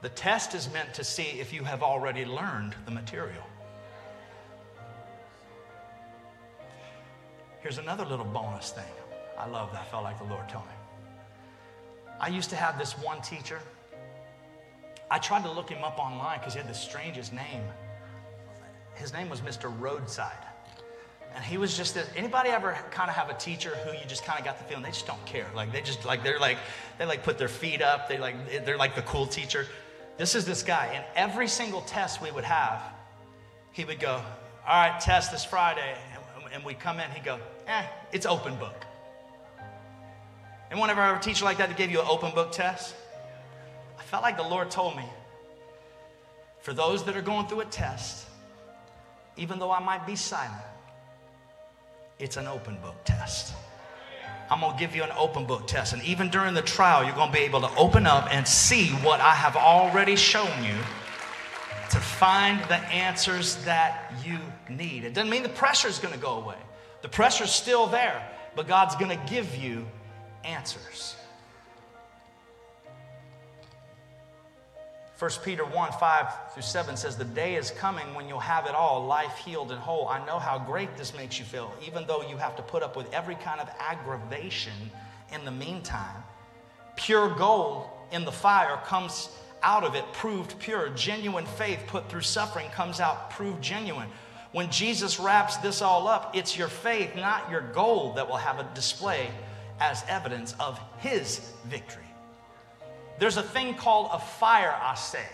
The 0.00 0.08
test 0.10 0.54
is 0.54 0.72
meant 0.72 0.94
to 0.94 1.04
see 1.04 1.40
if 1.40 1.52
you 1.52 1.64
have 1.64 1.82
already 1.82 2.24
learned 2.24 2.74
the 2.84 2.90
material. 2.92 3.42
Here's 7.60 7.78
another 7.78 8.04
little 8.04 8.24
bonus 8.24 8.70
thing. 8.70 8.84
I 9.36 9.48
love 9.48 9.72
that. 9.72 9.82
I 9.82 9.84
felt 9.86 10.04
like 10.04 10.18
the 10.18 10.24
Lord 10.24 10.48
told 10.48 10.64
me. 10.66 10.72
I 12.20 12.28
used 12.28 12.50
to 12.50 12.56
have 12.56 12.78
this 12.78 12.92
one 12.92 13.20
teacher. 13.22 13.60
I 15.10 15.18
tried 15.18 15.42
to 15.44 15.50
look 15.50 15.68
him 15.68 15.82
up 15.82 15.98
online 15.98 16.38
because 16.38 16.54
he 16.54 16.60
had 16.60 16.68
the 16.68 16.74
strangest 16.74 17.32
name. 17.32 17.62
His 18.94 19.12
name 19.12 19.28
was 19.28 19.40
Mr. 19.40 19.72
Roadside. 19.80 20.47
And 21.38 21.46
he 21.46 21.56
was 21.56 21.76
just, 21.76 21.96
anybody 22.16 22.50
ever 22.50 22.76
kind 22.90 23.08
of 23.08 23.14
have 23.14 23.30
a 23.30 23.34
teacher 23.34 23.70
who 23.70 23.92
you 23.92 24.04
just 24.08 24.24
kind 24.24 24.40
of 24.40 24.44
got 24.44 24.58
the 24.58 24.64
feeling 24.64 24.82
they 24.82 24.90
just 24.90 25.06
don't 25.06 25.24
care? 25.24 25.46
Like 25.54 25.70
they 25.70 25.80
just, 25.80 26.04
like, 26.04 26.24
they're 26.24 26.40
like, 26.40 26.58
they 26.98 27.04
like 27.04 27.22
put 27.22 27.38
their 27.38 27.46
feet 27.46 27.80
up. 27.80 28.08
They 28.08 28.18
like, 28.18 28.64
they're 28.64 28.76
like 28.76 28.96
the 28.96 29.02
cool 29.02 29.24
teacher. 29.24 29.64
This 30.16 30.34
is 30.34 30.44
this 30.44 30.64
guy. 30.64 30.90
And 30.92 31.04
every 31.14 31.46
single 31.46 31.82
test 31.82 32.20
we 32.20 32.32
would 32.32 32.42
have, 32.42 32.82
he 33.70 33.84
would 33.84 34.00
go, 34.00 34.20
all 34.66 34.90
right, 34.90 35.00
test 35.00 35.30
this 35.30 35.44
Friday. 35.44 35.96
And 36.52 36.64
we'd 36.64 36.80
come 36.80 36.98
in, 36.98 37.08
he'd 37.12 37.22
go, 37.22 37.38
eh, 37.68 37.84
it's 38.10 38.26
open 38.26 38.56
book. 38.56 38.84
And 40.72 40.80
whenever 40.80 41.00
I 41.00 41.06
have 41.06 41.18
a 41.18 41.22
teacher 41.22 41.44
like 41.44 41.58
that 41.58 41.68
that 41.68 41.78
gave 41.78 41.92
you 41.92 42.00
an 42.00 42.06
open 42.10 42.34
book 42.34 42.50
test, 42.50 42.96
I 43.96 44.02
felt 44.02 44.24
like 44.24 44.36
the 44.36 44.42
Lord 44.42 44.72
told 44.72 44.96
me, 44.96 45.04
for 46.62 46.72
those 46.72 47.04
that 47.04 47.16
are 47.16 47.22
going 47.22 47.46
through 47.46 47.60
a 47.60 47.66
test, 47.66 48.26
even 49.36 49.60
though 49.60 49.70
I 49.70 49.78
might 49.78 50.04
be 50.04 50.16
silent, 50.16 50.64
it's 52.18 52.36
an 52.36 52.46
open 52.46 52.76
book 52.82 52.96
test. 53.04 53.54
I'm 54.50 54.60
going 54.60 54.72
to 54.72 54.78
give 54.78 54.96
you 54.96 55.02
an 55.02 55.12
open 55.16 55.44
book 55.44 55.66
test. 55.66 55.92
And 55.92 56.02
even 56.02 56.30
during 56.30 56.54
the 56.54 56.62
trial, 56.62 57.04
you're 57.04 57.14
going 57.14 57.30
to 57.30 57.36
be 57.36 57.44
able 57.44 57.60
to 57.60 57.74
open 57.76 58.06
up 58.06 58.28
and 58.32 58.48
see 58.48 58.88
what 58.88 59.20
I 59.20 59.34
have 59.34 59.56
already 59.56 60.16
shown 60.16 60.64
you 60.64 60.76
to 61.90 62.00
find 62.00 62.60
the 62.64 62.78
answers 62.88 63.56
that 63.64 64.12
you 64.24 64.38
need. 64.68 65.04
It 65.04 65.14
doesn't 65.14 65.30
mean 65.30 65.42
the 65.42 65.48
pressure 65.50 65.88
is 65.88 65.98
going 65.98 66.14
to 66.14 66.20
go 66.20 66.40
away, 66.42 66.56
the 67.02 67.08
pressure's 67.08 67.50
still 67.50 67.86
there, 67.86 68.22
but 68.56 68.66
God's 68.66 68.96
going 68.96 69.16
to 69.16 69.30
give 69.30 69.54
you 69.56 69.86
answers. 70.44 71.14
1 75.18 75.30
Peter 75.42 75.64
1 75.64 75.92
5 75.98 76.52
through 76.52 76.62
7 76.62 76.96
says, 76.96 77.16
The 77.16 77.24
day 77.24 77.56
is 77.56 77.72
coming 77.72 78.14
when 78.14 78.28
you'll 78.28 78.38
have 78.38 78.66
it 78.66 78.74
all, 78.74 79.04
life 79.04 79.36
healed 79.38 79.72
and 79.72 79.80
whole. 79.80 80.06
I 80.06 80.24
know 80.24 80.38
how 80.38 80.60
great 80.60 80.96
this 80.96 81.12
makes 81.12 81.40
you 81.40 81.44
feel, 81.44 81.72
even 81.84 82.06
though 82.06 82.22
you 82.22 82.36
have 82.36 82.54
to 82.54 82.62
put 82.62 82.84
up 82.84 82.96
with 82.96 83.12
every 83.12 83.34
kind 83.34 83.60
of 83.60 83.68
aggravation 83.80 84.90
in 85.32 85.44
the 85.44 85.50
meantime. 85.50 86.22
Pure 86.94 87.30
gold 87.30 87.88
in 88.12 88.24
the 88.24 88.32
fire 88.32 88.78
comes 88.84 89.30
out 89.64 89.82
of 89.82 89.96
it 89.96 90.04
proved 90.12 90.56
pure. 90.60 90.88
Genuine 90.90 91.46
faith 91.46 91.80
put 91.88 92.08
through 92.08 92.20
suffering 92.20 92.68
comes 92.70 93.00
out 93.00 93.30
proved 93.30 93.60
genuine. 93.60 94.08
When 94.52 94.70
Jesus 94.70 95.18
wraps 95.18 95.56
this 95.56 95.82
all 95.82 96.06
up, 96.06 96.36
it's 96.36 96.56
your 96.56 96.68
faith, 96.68 97.16
not 97.16 97.50
your 97.50 97.60
gold, 97.72 98.16
that 98.16 98.28
will 98.28 98.36
have 98.36 98.60
a 98.60 98.68
display 98.72 99.30
as 99.80 100.04
evidence 100.08 100.54
of 100.60 100.80
his 100.98 101.52
victory. 101.64 102.04
There's 103.18 103.36
a 103.36 103.42
thing 103.42 103.74
called 103.74 104.10
a 104.12 104.18
fire 104.18 104.74
assay. 104.80 105.26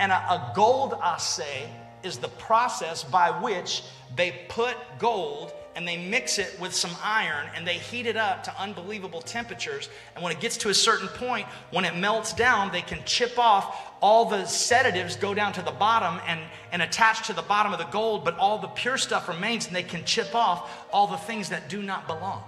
And 0.00 0.12
a, 0.12 0.16
a 0.16 0.52
gold 0.54 0.94
assay 1.02 1.70
is 2.02 2.18
the 2.18 2.28
process 2.28 3.02
by 3.02 3.30
which 3.30 3.82
they 4.16 4.46
put 4.48 4.76
gold 4.98 5.52
and 5.74 5.86
they 5.86 5.96
mix 5.96 6.38
it 6.38 6.58
with 6.60 6.74
some 6.74 6.90
iron 7.02 7.46
and 7.54 7.66
they 7.66 7.74
heat 7.74 8.06
it 8.06 8.16
up 8.16 8.42
to 8.44 8.60
unbelievable 8.60 9.20
temperatures. 9.20 9.88
And 10.14 10.24
when 10.24 10.32
it 10.32 10.40
gets 10.40 10.56
to 10.58 10.70
a 10.70 10.74
certain 10.74 11.08
point, 11.08 11.46
when 11.70 11.84
it 11.84 11.96
melts 11.96 12.32
down, 12.32 12.72
they 12.72 12.82
can 12.82 13.00
chip 13.04 13.38
off 13.38 13.92
all 14.00 14.24
the 14.24 14.44
sedatives, 14.46 15.16
go 15.16 15.34
down 15.34 15.52
to 15.54 15.62
the 15.62 15.70
bottom 15.70 16.20
and, 16.26 16.40
and 16.72 16.82
attach 16.82 17.26
to 17.28 17.32
the 17.32 17.42
bottom 17.42 17.72
of 17.72 17.78
the 17.78 17.86
gold, 17.86 18.24
but 18.24 18.36
all 18.38 18.58
the 18.58 18.68
pure 18.68 18.98
stuff 18.98 19.28
remains 19.28 19.66
and 19.66 19.74
they 19.74 19.82
can 19.82 20.04
chip 20.04 20.34
off 20.34 20.86
all 20.92 21.06
the 21.06 21.16
things 21.16 21.48
that 21.50 21.68
do 21.68 21.82
not 21.82 22.06
belong. 22.06 22.42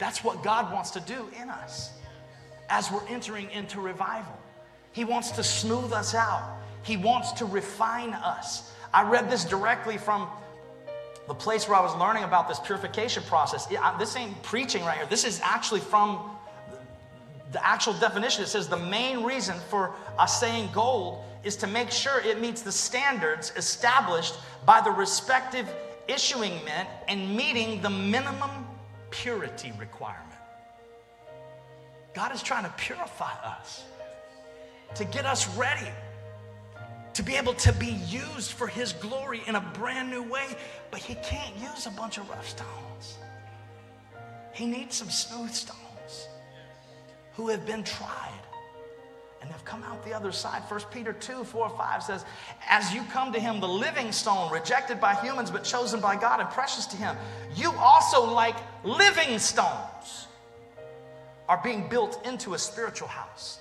That's 0.00 0.24
what 0.24 0.42
God 0.42 0.72
wants 0.72 0.90
to 0.92 1.00
do 1.00 1.28
in 1.40 1.50
us 1.50 1.92
as 2.70 2.90
we're 2.90 3.06
entering 3.06 3.50
into 3.50 3.80
revival. 3.80 4.36
He 4.92 5.04
wants 5.04 5.30
to 5.32 5.44
smooth 5.44 5.92
us 5.92 6.14
out, 6.14 6.58
He 6.82 6.96
wants 6.96 7.32
to 7.32 7.44
refine 7.44 8.14
us. 8.14 8.72
I 8.92 9.08
read 9.08 9.30
this 9.30 9.44
directly 9.44 9.98
from 9.98 10.28
the 11.28 11.34
place 11.34 11.68
where 11.68 11.78
I 11.78 11.82
was 11.82 11.94
learning 11.94 12.24
about 12.24 12.48
this 12.48 12.58
purification 12.58 13.22
process. 13.24 13.66
This 13.98 14.16
ain't 14.16 14.42
preaching 14.42 14.84
right 14.84 14.96
here. 14.96 15.06
This 15.06 15.24
is 15.24 15.40
actually 15.44 15.78
from 15.78 16.18
the 17.52 17.64
actual 17.64 17.92
definition. 17.94 18.42
It 18.42 18.48
says 18.48 18.66
the 18.66 18.76
main 18.76 19.22
reason 19.22 19.56
for 19.68 19.94
assaying 20.18 20.70
gold 20.72 21.22
is 21.44 21.56
to 21.56 21.66
make 21.68 21.90
sure 21.90 22.20
it 22.20 22.40
meets 22.40 22.62
the 22.62 22.72
standards 22.72 23.52
established 23.56 24.34
by 24.66 24.80
the 24.80 24.90
respective 24.90 25.68
issuing 26.08 26.64
mint 26.64 26.88
and 27.06 27.36
meeting 27.36 27.80
the 27.80 27.90
minimum 27.90 28.50
purity 29.10 29.72
requirement. 29.78 30.26
God 32.14 32.34
is 32.34 32.42
trying 32.42 32.64
to 32.64 32.70
purify 32.76 33.32
us, 33.44 33.84
to 34.96 35.04
get 35.04 35.26
us 35.26 35.48
ready, 35.56 35.90
to 37.14 37.22
be 37.22 37.36
able 37.36 37.54
to 37.54 37.72
be 37.74 37.98
used 38.08 38.52
for 38.52 38.66
His 38.66 38.92
glory 38.94 39.42
in 39.46 39.54
a 39.54 39.60
brand 39.60 40.10
new 40.10 40.22
way. 40.22 40.46
But 40.90 41.00
He 41.00 41.14
can't 41.16 41.56
use 41.56 41.86
a 41.86 41.90
bunch 41.90 42.18
of 42.18 42.28
rough 42.28 42.48
stones. 42.48 43.18
He 44.52 44.66
needs 44.66 44.96
some 44.96 45.10
smooth 45.10 45.52
stones 45.52 46.28
who 47.34 47.48
have 47.48 47.64
been 47.66 47.84
tried 47.84 48.40
and 49.40 49.50
they've 49.50 49.64
come 49.64 49.82
out 49.84 50.04
the 50.04 50.12
other 50.12 50.32
side. 50.32 50.62
1 50.68 50.80
Peter 50.92 51.12
2 51.12 51.44
4 51.44 51.70
5 51.70 52.02
says, 52.02 52.24
As 52.68 52.92
you 52.92 53.02
come 53.04 53.32
to 53.32 53.40
him, 53.40 53.60
the 53.60 53.68
living 53.68 54.12
stone, 54.12 54.52
rejected 54.52 55.00
by 55.00 55.14
humans 55.14 55.50
but 55.50 55.64
chosen 55.64 56.00
by 56.00 56.16
God 56.16 56.40
and 56.40 56.50
precious 56.50 56.86
to 56.86 56.96
him, 56.96 57.16
you 57.54 57.72
also, 57.72 58.22
like 58.24 58.56
living 58.84 59.38
stones, 59.38 60.26
are 61.48 61.60
being 61.62 61.88
built 61.88 62.24
into 62.26 62.54
a 62.54 62.58
spiritual 62.58 63.08
house. 63.08 63.58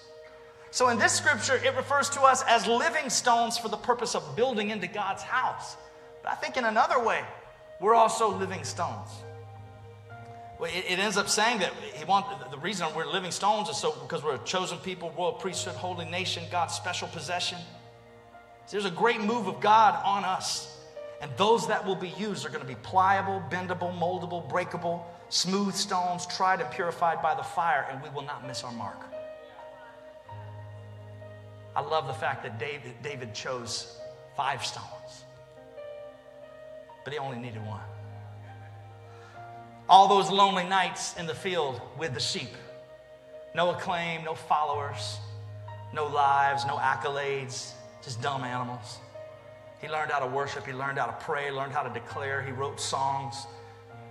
So 0.72 0.90
in 0.90 1.00
this 1.00 1.14
scripture, 1.14 1.56
it 1.56 1.76
refers 1.76 2.10
to 2.12 2.22
us 2.22 2.44
as 2.48 2.68
living 2.68 3.10
stones 3.10 3.58
for 3.58 3.70
the 3.70 3.78
purpose 3.78 4.14
of 4.14 4.36
building 4.36 4.70
into 4.70 4.88
God's 4.88 5.24
house. 5.24 5.78
But 6.22 6.32
I 6.32 6.36
think 6.36 6.58
in 6.58 6.66
another 6.66 7.04
way, 7.04 7.24
we're 7.80 7.96
also 7.96 8.38
living 8.38 8.64
stones. 8.64 9.10
It, 10.62 11.00
ends 11.00 11.16
up 11.16 11.30
saying 11.30 11.60
that 11.60 11.72
he 11.94 12.04
want, 12.04 12.52
the 12.52 12.58
reason 12.58 12.88
we're 12.94 13.06
living 13.06 13.32
stones 13.32 13.70
is 13.70 13.78
so 13.78 13.92
because 14.02 14.24
we're 14.24 14.36
a 14.36 14.40
chosen 14.40 14.78
people, 14.80 15.14
royal 15.18 15.32
priesthood, 15.32 15.76
holy 15.76 16.06
nation, 16.06 16.44
God's 16.52 16.74
special 16.74 17.08
possession. 17.08 17.58
So 18.66 18.78
there's 18.78 18.86
a 18.86 18.96
great 18.96 19.22
move 19.22 19.48
of 19.48 19.62
God 19.62 20.02
on 20.04 20.26
us. 20.26 20.76
And 21.22 21.32
those 21.38 21.68
that 21.68 21.86
will 21.86 21.96
be 21.96 22.10
used 22.10 22.46
are 22.46 22.50
going 22.50 22.62
to 22.62 22.68
be 22.68 22.76
pliable, 22.76 23.42
bendable, 23.50 23.98
moldable, 23.98 24.48
breakable, 24.50 25.06
smooth 25.30 25.76
stones, 25.76 26.26
tried 26.26 26.62
and 26.62 26.70
purified 26.72 27.22
by 27.22 27.36
the 27.36 27.44
fire, 27.44 27.88
and 27.92 28.02
we 28.02 28.10
will 28.10 28.22
not 28.22 28.46
miss 28.48 28.64
our 28.64 28.72
mark. 28.72 29.00
I 31.76 31.82
love 31.82 32.08
the 32.08 32.14
fact 32.14 32.44
that 32.44 32.60
David, 32.60 32.94
David 33.02 33.34
chose 33.34 33.98
five 34.36 34.66
stones, 34.66 35.24
but 37.04 37.14
he 37.14 37.20
only 37.20 37.38
needed 37.38 37.66
one 37.66 37.82
all 39.90 40.08
those 40.08 40.30
lonely 40.30 40.64
nights 40.64 41.18
in 41.18 41.26
the 41.26 41.34
field 41.34 41.82
with 41.98 42.14
the 42.14 42.20
sheep. 42.20 42.54
No 43.56 43.72
acclaim, 43.72 44.24
no 44.24 44.36
followers, 44.36 45.18
no 45.94 46.06
lives, 46.06 46.66
no 46.66 46.78
accolades, 46.78 47.72
just 48.04 48.22
dumb 48.22 48.44
animals. 48.44 49.00
He 49.82 49.88
learned 49.88 50.12
how 50.12 50.20
to 50.20 50.28
worship, 50.28 50.66
he 50.68 50.74
learned 50.74 51.00
how 51.00 51.08
to 51.08 51.26
pray, 51.26 51.50
learned 51.52 51.74
how 51.74 51.82
to 51.82 51.90
declare, 51.92 52.42
he 52.42 52.52
wrote 52.52 52.80
songs. 52.80 53.48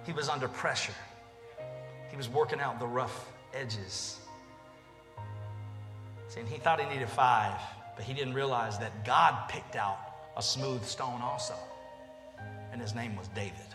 He 0.05 0.13
was 0.13 0.29
under 0.29 0.49
pressure. 0.49 0.95
He 2.11 2.17
was 2.17 2.29
working 2.29 2.61
out 2.61 2.81
the 2.81 2.87
rough 2.87 3.31
edges. 3.55 4.19
See, 6.29 6.41
and 6.41 6.49
he 6.49 6.59
thought 6.59 6.81
he 6.81 6.89
needed 6.89 7.09
five, 7.09 7.61
but 7.95 8.05
he 8.05 8.15
didn't 8.15 8.35
realize 8.35 8.79
that 8.79 9.05
God 9.05 9.49
picked 9.49 9.77
out 9.77 9.99
a 10.37 10.43
smooth 10.43 10.85
stone 10.85 11.21
also. 11.23 11.55
And 12.73 12.81
his 12.81 12.95
name 12.95 13.15
was 13.17 13.29
David. 13.29 13.68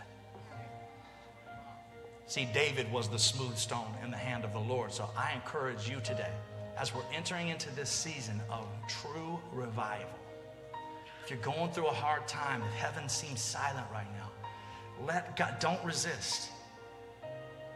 See, 2.26 2.48
David 2.54 2.90
was 2.90 3.08
the 3.08 3.18
smooth 3.18 3.56
stone 3.56 3.94
in 4.02 4.10
the 4.10 4.16
hand 4.16 4.44
of 4.44 4.52
the 4.52 4.58
Lord. 4.58 4.92
So 4.92 5.10
I 5.16 5.32
encourage 5.34 5.88
you 5.88 6.00
today, 6.00 6.32
as 6.78 6.94
we're 6.94 7.02
entering 7.12 7.48
into 7.48 7.74
this 7.74 7.90
season 7.90 8.40
of 8.50 8.66
true 8.88 9.38
revival, 9.52 10.08
if 11.22 11.30
you're 11.30 11.38
going 11.40 11.70
through 11.70 11.86
a 11.86 11.92
hard 11.92 12.26
time, 12.26 12.62
if 12.62 12.74
heaven 12.74 13.08
seems 13.08 13.40
silent 13.40 13.86
right 13.92 14.06
now, 14.18 14.30
let 15.06 15.36
God, 15.36 15.56
don't 15.58 15.82
resist. 15.84 16.50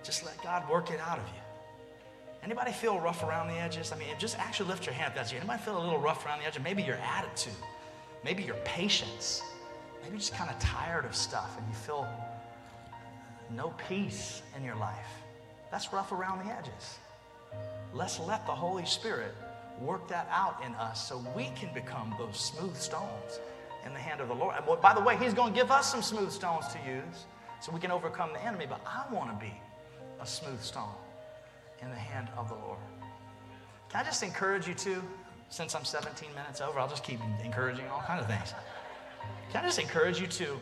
Just 0.03 0.25
let 0.25 0.43
God 0.43 0.69
work 0.71 0.91
it 0.91 1.01
out 1.01 1.19
of 1.19 1.25
you. 1.25 1.41
Anybody 2.43 2.73
feel 2.73 3.01
rough 3.01 3.23
around 3.23 3.49
the 3.49 3.55
edges? 3.55 3.93
I 3.93 3.99
mean, 3.99 4.09
just 4.19 4.39
actually 4.39 4.69
lift 4.69 4.87
your 4.87 4.95
hand 4.95 5.11
if 5.11 5.17
that's 5.17 5.33
you. 5.33 5.39
Anybody 5.39 5.63
feel 5.63 5.77
a 5.77 5.83
little 5.83 5.99
rough 5.99 6.25
around 6.25 6.41
the 6.41 6.47
edges? 6.47 6.63
Maybe 6.63 6.83
your 6.83 6.97
attitude, 6.97 7.53
maybe 8.25 8.43
your 8.43 8.57
patience, 8.65 9.43
maybe 10.01 10.13
you're 10.13 10.21
just 10.21 10.35
kind 10.35 10.51
of 10.51 10.59
tired 10.59 11.05
of 11.05 11.15
stuff 11.15 11.57
and 11.59 11.67
you 11.69 11.75
feel 11.75 12.09
no 13.51 13.75
peace 13.89 14.43
in 14.57 14.65
your 14.65 14.77
life. 14.77 15.09
That's 15.71 15.93
rough 15.93 16.13
around 16.13 16.47
the 16.47 16.53
edges. 16.53 16.99
Let's 17.93 18.21
let 18.21 18.47
the 18.47 18.53
Holy 18.53 18.85
Spirit 18.85 19.35
work 19.81 20.09
that 20.09 20.29
out 20.31 20.63
in 20.67 20.75
us 20.75 21.09
so 21.09 21.25
we 21.37 21.51
can 21.57 21.73
become 21.73 22.15
those 22.19 22.39
smooth 22.39 22.77
stones 22.77 23.41
in 23.87 23.93
the 23.93 23.99
hand 23.99 24.21
of 24.21 24.29
the 24.29 24.35
Lord. 24.35 24.57
And 24.57 24.81
by 24.81 24.95
the 24.95 25.01
way, 25.01 25.17
He's 25.17 25.35
going 25.35 25.53
to 25.53 25.59
give 25.59 25.71
us 25.71 25.91
some 25.91 26.03
smooth 26.03 26.31
stones 26.31 26.67
to 26.69 26.79
use 26.87 27.27
so 27.61 27.73
we 27.73 27.81
can 27.81 27.91
overcome 27.91 28.33
the 28.33 28.45
enemy. 28.45 28.67
But 28.69 28.81
I 28.87 29.05
want 29.13 29.31
to 29.31 29.45
be 29.45 29.53
a 30.21 30.27
smooth 30.27 30.61
stone 30.61 30.95
in 31.81 31.91
the 31.91 31.97
hand 31.97 32.29
of 32.37 32.49
the 32.49 32.55
Lord. 32.55 32.79
Can 33.89 34.01
I 34.01 34.05
just 34.05 34.23
encourage 34.23 34.69
you 34.69 34.75
to, 34.75 35.03
since 35.49 35.75
I'm 35.75 35.85
17 35.85 36.29
minutes 36.35 36.61
over, 36.61 36.79
I'll 36.79 36.89
just 36.89 37.05
keep 37.05 37.21
encouraging 37.43 37.87
all 37.89 38.03
kind 38.03 38.21
of 38.21 38.27
things. 38.27 38.53
Can 39.51 39.63
I 39.63 39.67
just 39.67 39.79
encourage 39.79 40.21
you 40.21 40.27
to 40.27 40.61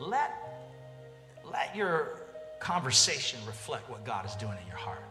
let, 0.00 0.45
let 1.52 1.74
your 1.74 2.20
conversation 2.60 3.38
reflect 3.46 3.88
what 3.90 4.04
God 4.04 4.26
is 4.26 4.34
doing 4.36 4.56
in 4.60 4.66
your 4.66 4.76
heart? 4.76 5.02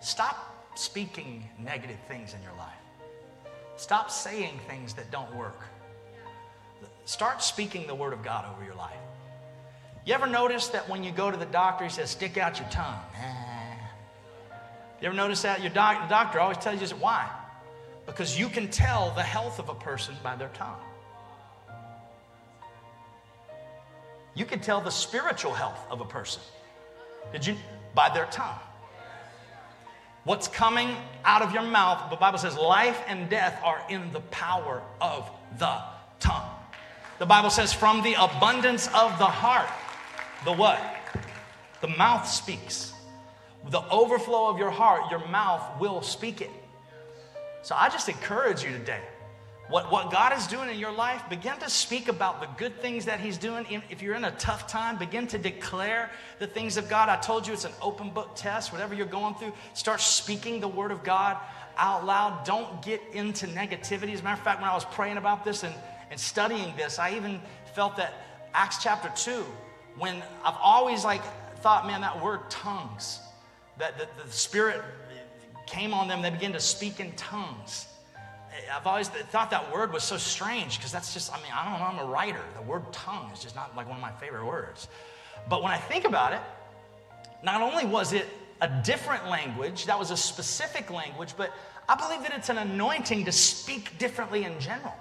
Stop 0.00 0.70
speaking 0.74 1.48
negative 1.58 1.98
things 2.08 2.34
in 2.34 2.42
your 2.42 2.54
life. 2.56 2.72
Stop 3.76 4.10
saying 4.10 4.60
things 4.68 4.94
that 4.94 5.10
don't 5.10 5.34
work. 5.34 5.60
Start 7.04 7.42
speaking 7.42 7.86
the 7.86 7.94
word 7.94 8.12
of 8.12 8.22
God 8.22 8.44
over 8.54 8.64
your 8.64 8.74
life. 8.74 8.96
You 10.04 10.14
ever 10.14 10.26
notice 10.26 10.68
that 10.68 10.88
when 10.88 11.04
you 11.04 11.12
go 11.12 11.30
to 11.30 11.36
the 11.36 11.46
doctor, 11.46 11.84
he 11.84 11.90
says, 11.90 12.10
stick 12.10 12.38
out 12.38 12.58
your 12.58 12.68
tongue? 12.68 13.00
Eh. 13.16 13.74
You 15.00 15.08
ever 15.08 15.16
notice 15.16 15.42
that? 15.42 15.60
Your 15.60 15.72
doc, 15.72 16.08
doctor 16.08 16.40
always 16.40 16.58
tells 16.58 16.80
you 16.80 16.96
why? 16.96 17.28
Because 18.06 18.38
you 18.38 18.48
can 18.48 18.68
tell 18.68 19.12
the 19.14 19.22
health 19.22 19.58
of 19.58 19.68
a 19.68 19.74
person 19.74 20.14
by 20.22 20.36
their 20.36 20.48
tongue. 20.48 20.80
You 24.34 24.44
can 24.44 24.60
tell 24.60 24.80
the 24.80 24.90
spiritual 24.90 25.52
health 25.52 25.86
of 25.90 26.00
a 26.00 26.04
person. 26.04 26.42
Did 27.32 27.46
you? 27.46 27.56
By 27.94 28.08
their 28.10 28.26
tongue. 28.26 28.58
What's 30.24 30.48
coming 30.48 30.94
out 31.24 31.42
of 31.42 31.52
your 31.52 31.62
mouth, 31.62 32.10
the 32.10 32.16
Bible 32.16 32.38
says 32.38 32.56
life 32.56 33.02
and 33.08 33.28
death 33.30 33.60
are 33.64 33.82
in 33.88 34.12
the 34.12 34.20
power 34.20 34.82
of 35.00 35.30
the 35.58 35.78
tongue. 36.20 36.48
The 37.18 37.26
Bible 37.26 37.50
says, 37.50 37.72
from 37.72 38.02
the 38.02 38.14
abundance 38.14 38.86
of 38.88 39.18
the 39.18 39.26
heart, 39.26 39.68
the 40.44 40.52
what? 40.52 40.80
The 41.80 41.88
mouth 41.88 42.28
speaks. 42.28 42.92
The 43.68 43.82
overflow 43.88 44.48
of 44.48 44.58
your 44.58 44.70
heart, 44.70 45.10
your 45.10 45.26
mouth 45.28 45.80
will 45.80 46.00
speak 46.02 46.40
it. 46.40 46.50
So 47.62 47.74
I 47.76 47.88
just 47.88 48.08
encourage 48.08 48.62
you 48.62 48.70
today. 48.70 49.00
What, 49.70 49.90
what 49.90 50.10
God 50.10 50.36
is 50.36 50.46
doing 50.46 50.68
in 50.68 50.78
your 50.78 50.92
life, 50.92 51.22
begin 51.30 51.56
to 51.58 51.70
speak 51.70 52.08
about 52.08 52.40
the 52.40 52.48
good 52.58 52.80
things 52.82 53.04
that 53.06 53.20
He's 53.20 53.38
doing. 53.38 53.64
If 53.88 54.02
you're 54.02 54.16
in 54.16 54.24
a 54.24 54.32
tough 54.32 54.66
time, 54.66 54.98
begin 54.98 55.26
to 55.28 55.38
declare 55.38 56.10
the 56.38 56.46
things 56.46 56.76
of 56.76 56.88
God. 56.88 57.08
I 57.08 57.16
told 57.16 57.46
you 57.46 57.52
it's 57.52 57.64
an 57.64 57.72
open 57.80 58.10
book 58.10 58.32
test. 58.34 58.72
Whatever 58.72 58.94
you're 58.94 59.06
going 59.06 59.36
through, 59.36 59.52
start 59.74 60.00
speaking 60.00 60.60
the 60.60 60.68
Word 60.68 60.90
of 60.90 61.04
God 61.04 61.38
out 61.76 62.04
loud. 62.04 62.44
Don't 62.44 62.82
get 62.82 63.00
into 63.12 63.46
negativity. 63.46 64.12
As 64.12 64.20
a 64.20 64.24
matter 64.24 64.38
of 64.38 64.44
fact, 64.44 64.60
when 64.60 64.68
I 64.68 64.74
was 64.74 64.84
praying 64.84 65.16
about 65.16 65.44
this 65.44 65.62
and 65.62 65.74
and 66.10 66.18
studying 66.18 66.74
this, 66.76 66.98
I 66.98 67.14
even 67.14 67.40
felt 67.72 67.96
that 67.96 68.14
Acts 68.52 68.82
chapter 68.82 69.10
2, 69.14 69.44
when 69.96 70.16
I've 70.44 70.56
always 70.60 71.04
like 71.04 71.22
thought, 71.58 71.86
man, 71.86 72.00
that 72.00 72.22
word 72.22 72.50
tongues, 72.50 73.20
that 73.78 73.96
the, 73.96 74.08
the 74.22 74.32
Spirit 74.32 74.82
came 75.66 75.94
on 75.94 76.08
them, 76.08 76.20
they 76.20 76.30
began 76.30 76.52
to 76.52 76.60
speak 76.60 76.98
in 77.00 77.12
tongues. 77.12 77.86
I've 78.72 78.86
always 78.86 79.08
thought 79.08 79.50
that 79.50 79.72
word 79.72 79.92
was 79.92 80.02
so 80.02 80.16
strange 80.16 80.78
because 80.78 80.92
that's 80.92 81.12
just, 81.14 81.32
I 81.32 81.36
mean, 81.36 81.52
I 81.54 81.70
don't 81.70 81.78
know, 81.80 81.86
I'm 81.86 82.08
a 82.08 82.10
writer. 82.10 82.40
The 82.56 82.62
word 82.62 82.92
tongue 82.92 83.30
is 83.32 83.40
just 83.40 83.54
not 83.54 83.76
like 83.76 83.86
one 83.86 83.96
of 83.96 84.02
my 84.02 84.12
favorite 84.12 84.44
words. 84.44 84.88
But 85.48 85.62
when 85.62 85.72
I 85.72 85.78
think 85.78 86.04
about 86.04 86.32
it, 86.32 86.40
not 87.42 87.62
only 87.62 87.86
was 87.86 88.12
it 88.12 88.26
a 88.60 88.68
different 88.84 89.28
language, 89.28 89.86
that 89.86 89.98
was 89.98 90.10
a 90.10 90.16
specific 90.16 90.90
language, 90.90 91.34
but 91.36 91.52
I 91.88 91.94
believe 91.94 92.22
that 92.22 92.32
it's 92.36 92.50
an 92.50 92.58
anointing 92.58 93.24
to 93.24 93.32
speak 93.32 93.98
differently 93.98 94.44
in 94.44 94.58
general 94.60 94.94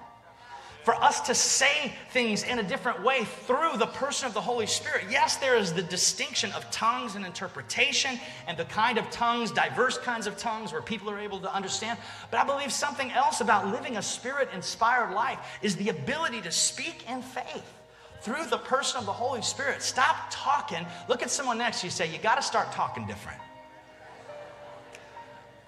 for 0.84 0.96
us 0.96 1.20
to 1.22 1.36
say 1.36 1.92
things 2.12 2.44
in 2.44 2.60
a 2.60 2.64
different 2.64 3.04
way 3.04 3.24
through 3.24 3.78
the 3.78 3.88
person 3.88 4.28
of 4.28 4.34
the 4.34 4.42
Holy 4.42 4.66
Spirit. 4.66 5.06
Yes, 5.10 5.36
there 5.36 5.58
is 5.58 5.74
the 5.74 5.82
distinction 5.82 6.52
of 6.54 6.70
tongues 6.72 7.16
and 7.16 7.26
interpretation 7.26 8.20
and 8.48 8.58
the 8.58 8.66
kind 8.66 8.98
of 8.98 9.10
tongues, 9.12 9.52
diverse 9.52 9.98
kinds 9.98 10.26
of 10.26 10.38
tongues 10.38 10.72
where 10.72 10.82
people 10.82 11.10
are 11.10 11.20
able 11.20 11.40
to 11.42 11.54
understand. 11.54 12.00
But 12.32 12.40
I 12.40 12.46
believe 12.46 12.72
something 12.72 13.12
else 13.12 13.42
about 13.42 13.68
living 13.68 13.98
a 13.98 14.02
spirit 14.02 14.50
inspired 14.54 15.14
life 15.14 15.40
is 15.62 15.76
the 15.76 15.90
ability 15.90 16.42
to 16.42 16.52
speak 16.52 17.10
in 17.10 17.22
faith 17.22 17.74
through 18.22 18.46
the 18.46 18.58
person 18.58 19.00
of 19.00 19.06
the 19.06 19.14
Holy 19.14 19.42
Spirit. 19.42 19.82
Stop 19.82 20.16
talking. 20.30 20.86
Look 21.08 21.22
at 21.22 21.30
someone 21.30 21.58
next 21.58 21.82
to 21.82 21.88
you 21.88 21.92
say, 21.92 22.10
You 22.10 22.20
got 22.20 22.36
to 22.36 22.42
start 22.42 22.72
talking 22.72 23.06
different. 23.06 23.40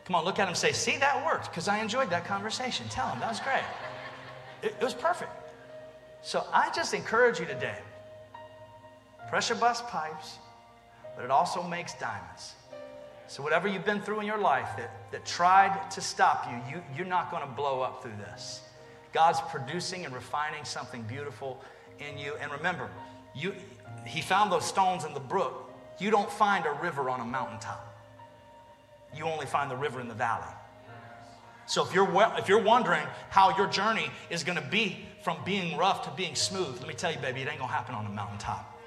Come 0.06 0.15
on, 0.15 0.26
look 0.26 0.39
at 0.39 0.47
him 0.47 0.56
say, 0.56 0.71
See, 0.71 0.97
that 0.97 1.26
worked 1.26 1.50
because 1.50 1.67
I 1.67 1.80
enjoyed 1.80 2.10
that 2.10 2.26
conversation. 2.26 2.88
Tell 2.89 3.08
him 3.08 3.19
that 3.19 3.30
was 3.30 3.39
great. 3.39 3.63
It, 4.62 4.76
it 4.80 4.84
was 4.84 4.93
perfect. 4.93 5.32
So 6.21 6.45
I 6.54 6.71
just 6.74 6.93
encourage 6.93 7.39
you 7.39 7.45
today 7.45 7.80
pressure 9.30 9.56
bust 9.56 9.88
pipes, 9.88 10.38
but 11.15 11.24
it 11.24 11.32
also 11.32 11.63
makes 11.63 11.93
diamonds. 11.93 12.54
So, 13.28 13.41
whatever 13.41 13.69
you've 13.69 13.86
been 13.86 14.02
through 14.02 14.19
in 14.19 14.26
your 14.26 14.38
life 14.38 14.67
that, 14.76 14.91
that 15.13 15.26
tried 15.26 15.89
to 15.91 16.02
stop 16.02 16.52
you, 16.52 16.76
you, 16.76 16.84
you're 16.93 17.08
not 17.08 17.32
going 17.32 17.41
to 17.41 17.47
blow 17.47 17.80
up 17.80 18.04
through 18.04 18.17
this. 18.17 18.60
God's 19.13 19.39
producing 19.50 20.04
and 20.04 20.13
refining 20.13 20.65
something 20.65 21.02
beautiful 21.04 21.62
in 22.00 22.17
you. 22.17 22.34
And 22.41 22.52
remember, 22.52 22.89
you, 23.34 23.54
He 24.06 24.19
found 24.21 24.52
those 24.52 24.65
stones 24.65 25.06
in 25.06 25.13
the 25.13 25.21
brook. 25.21 25.71
You 25.97 26.12
don't 26.12 26.30
find 26.30 26.65
a 26.65 26.74
river 26.74 27.10
on 27.10 27.21
a 27.21 27.26
mountaintop, 27.26 27.95
you 29.15 29.24
only 29.24 29.45
find 29.45 29.71
the 29.71 29.78
river 29.78 30.02
in 30.02 30.10
the 30.10 30.13
valley. 30.13 30.54
So 31.65 31.86
if 31.86 31.93
you're, 31.93 32.10
if 32.38 32.50
you're 32.50 32.62
wondering 32.62 33.06
how 33.30 33.56
your 33.58 33.67
journey 33.67 34.10
is 34.30 34.43
going 34.43 34.58
to 34.58 34.67
be 34.67 35.06
from 35.24 35.38
being 35.45 35.78
rough 35.78 36.04
to 36.06 36.12
being 36.12 36.36
smooth, 36.36 36.78
let 36.80 36.88
me 36.88 36.93
tell 36.93 37.12
you, 37.12 37.19
baby, 37.19 37.41
it 37.41 37.47
ain't 37.47 37.60
going 37.60 37.69
to 37.69 37.76
happen 37.76 37.95
on 37.95 38.06
a 38.06 38.10
mountaintop. 38.10 38.80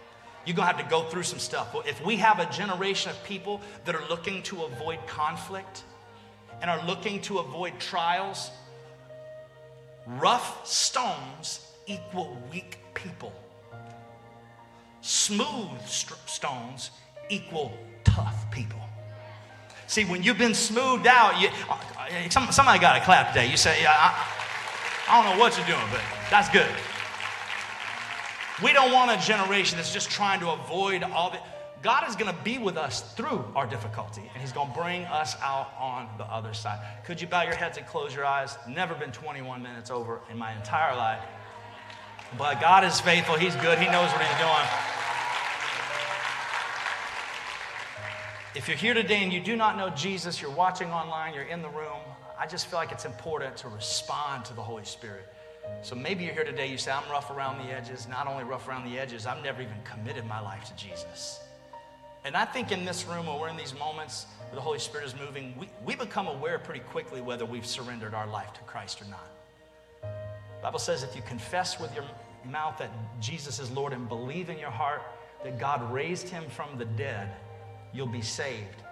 You're 0.44 0.56
going 0.56 0.68
to 0.68 0.76
have 0.76 0.84
to 0.84 0.90
go 0.90 1.04
through 1.04 1.22
some 1.22 1.38
stuff. 1.38 1.72
Well, 1.72 1.84
if 1.86 2.04
we 2.04 2.16
have 2.16 2.38
a 2.38 2.46
generation 2.52 3.10
of 3.10 3.22
people 3.24 3.60
that 3.86 3.94
are 3.94 4.06
looking 4.08 4.42
to 4.44 4.64
avoid 4.64 4.98
conflict 5.06 5.84
and 6.60 6.70
are 6.70 6.84
looking 6.86 7.20
to 7.22 7.38
avoid 7.38 7.78
trials, 7.80 8.50
rough 10.06 10.66
stones 10.66 11.66
equal 11.86 12.36
weak 12.52 12.78
people. 12.92 13.32
Smooth 15.00 15.80
st- 15.86 16.18
stones 16.26 16.90
equal 17.28 17.72
tough 18.04 18.50
people. 18.50 18.83
See, 19.86 20.04
when 20.04 20.22
you've 20.22 20.38
been 20.38 20.54
smoothed 20.54 21.06
out, 21.06 21.40
you, 21.40 21.48
uh, 21.68 22.50
somebody 22.50 22.78
got 22.78 23.00
a 23.00 23.04
clap 23.04 23.32
today. 23.32 23.50
You 23.50 23.56
say, 23.56 23.82
yeah, 23.82 23.92
I, 23.92 25.08
I 25.08 25.22
don't 25.22 25.32
know 25.34 25.40
what 25.40 25.56
you're 25.56 25.66
doing, 25.66 25.86
but 25.90 26.00
that's 26.30 26.48
good. 26.48 26.70
We 28.62 28.72
don't 28.72 28.92
want 28.92 29.10
a 29.10 29.26
generation 29.26 29.76
that's 29.76 29.92
just 29.92 30.10
trying 30.10 30.40
to 30.40 30.50
avoid 30.50 31.02
all 31.02 31.30
the. 31.30 31.38
God 31.82 32.08
is 32.08 32.16
going 32.16 32.34
to 32.34 32.42
be 32.42 32.56
with 32.56 32.78
us 32.78 33.12
through 33.14 33.44
our 33.54 33.66
difficulty, 33.66 34.22
and 34.32 34.40
He's 34.40 34.52
going 34.52 34.72
to 34.72 34.78
bring 34.78 35.04
us 35.04 35.36
out 35.42 35.74
on 35.78 36.08
the 36.16 36.24
other 36.24 36.54
side. 36.54 36.78
Could 37.04 37.20
you 37.20 37.26
bow 37.26 37.42
your 37.42 37.54
heads 37.54 37.76
and 37.76 37.86
close 37.86 38.14
your 38.14 38.24
eyes? 38.24 38.56
Never 38.66 38.94
been 38.94 39.12
21 39.12 39.62
minutes 39.62 39.90
over 39.90 40.20
in 40.30 40.38
my 40.38 40.56
entire 40.56 40.96
life. 40.96 41.20
But 42.38 42.60
God 42.60 42.84
is 42.84 43.00
faithful. 43.00 43.36
He's 43.36 43.54
good. 43.56 43.78
He 43.78 43.86
knows 43.86 44.10
what 44.12 44.22
He's 44.22 44.38
doing. 44.38 45.03
If 48.54 48.68
you're 48.68 48.76
here 48.76 48.94
today 48.94 49.24
and 49.24 49.32
you 49.32 49.40
do 49.40 49.56
not 49.56 49.76
know 49.76 49.90
Jesus, 49.90 50.40
you're 50.40 50.48
watching 50.48 50.92
online, 50.92 51.34
you're 51.34 51.42
in 51.42 51.60
the 51.60 51.68
room, 51.70 51.98
I 52.38 52.46
just 52.46 52.68
feel 52.68 52.78
like 52.78 52.92
it's 52.92 53.04
important 53.04 53.56
to 53.58 53.68
respond 53.68 54.44
to 54.44 54.54
the 54.54 54.62
Holy 54.62 54.84
Spirit. 54.84 55.26
So 55.82 55.96
maybe 55.96 56.22
you're 56.22 56.34
here 56.34 56.44
today, 56.44 56.68
you 56.68 56.78
say, 56.78 56.92
I'm 56.92 57.10
rough 57.10 57.30
around 57.30 57.66
the 57.66 57.74
edges. 57.74 58.06
Not 58.06 58.28
only 58.28 58.44
rough 58.44 58.68
around 58.68 58.88
the 58.88 58.96
edges, 58.96 59.26
I've 59.26 59.42
never 59.42 59.60
even 59.60 59.74
committed 59.82 60.24
my 60.26 60.38
life 60.38 60.66
to 60.66 60.76
Jesus. 60.76 61.40
And 62.24 62.36
I 62.36 62.44
think 62.44 62.70
in 62.70 62.84
this 62.84 63.04
room, 63.08 63.26
when 63.26 63.40
we're 63.40 63.48
in 63.48 63.56
these 63.56 63.76
moments 63.76 64.26
where 64.50 64.54
the 64.54 64.60
Holy 64.60 64.78
Spirit 64.78 65.06
is 65.06 65.16
moving, 65.18 65.56
we, 65.58 65.68
we 65.84 65.96
become 65.96 66.28
aware 66.28 66.60
pretty 66.60 66.80
quickly 66.80 67.20
whether 67.20 67.44
we've 67.44 67.66
surrendered 67.66 68.14
our 68.14 68.28
life 68.28 68.52
to 68.52 68.60
Christ 68.60 69.02
or 69.02 69.06
not. 69.06 69.30
The 70.00 70.62
Bible 70.62 70.78
says 70.78 71.02
if 71.02 71.16
you 71.16 71.22
confess 71.22 71.80
with 71.80 71.92
your 71.92 72.04
mouth 72.44 72.78
that 72.78 72.92
Jesus 73.20 73.58
is 73.58 73.68
Lord 73.72 73.92
and 73.92 74.08
believe 74.08 74.48
in 74.48 74.58
your 74.58 74.70
heart 74.70 75.02
that 75.42 75.58
God 75.58 75.92
raised 75.92 76.28
him 76.28 76.44
from 76.50 76.78
the 76.78 76.84
dead, 76.84 77.30
you'll 77.94 78.06
be 78.06 78.20
saved. 78.20 78.82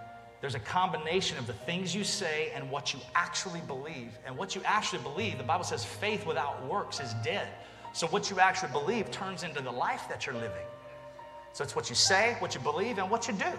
There's 0.41 0.55
a 0.55 0.59
combination 0.59 1.37
of 1.37 1.47
the 1.47 1.53
things 1.53 1.93
you 1.95 2.03
say 2.03 2.51
and 2.55 2.69
what 2.69 2.93
you 2.93 2.99
actually 3.15 3.61
believe. 3.61 4.17
And 4.25 4.35
what 4.35 4.55
you 4.55 4.61
actually 4.65 5.01
believe, 5.03 5.37
the 5.37 5.43
Bible 5.43 5.63
says 5.63 5.85
faith 5.85 6.25
without 6.25 6.65
works 6.67 6.99
is 6.99 7.13
dead. 7.23 7.47
So 7.93 8.07
what 8.07 8.29
you 8.29 8.39
actually 8.39 8.71
believe 8.71 9.11
turns 9.11 9.43
into 9.43 9.61
the 9.61 9.71
life 9.71 10.03
that 10.09 10.25
you're 10.25 10.35
living. 10.35 10.65
So 11.53 11.63
it's 11.63 11.75
what 11.75 11.89
you 11.89 11.95
say, 11.95 12.35
what 12.39 12.55
you 12.55 12.61
believe, 12.61 12.97
and 12.97 13.09
what 13.09 13.27
you 13.27 13.33
do 13.35 13.51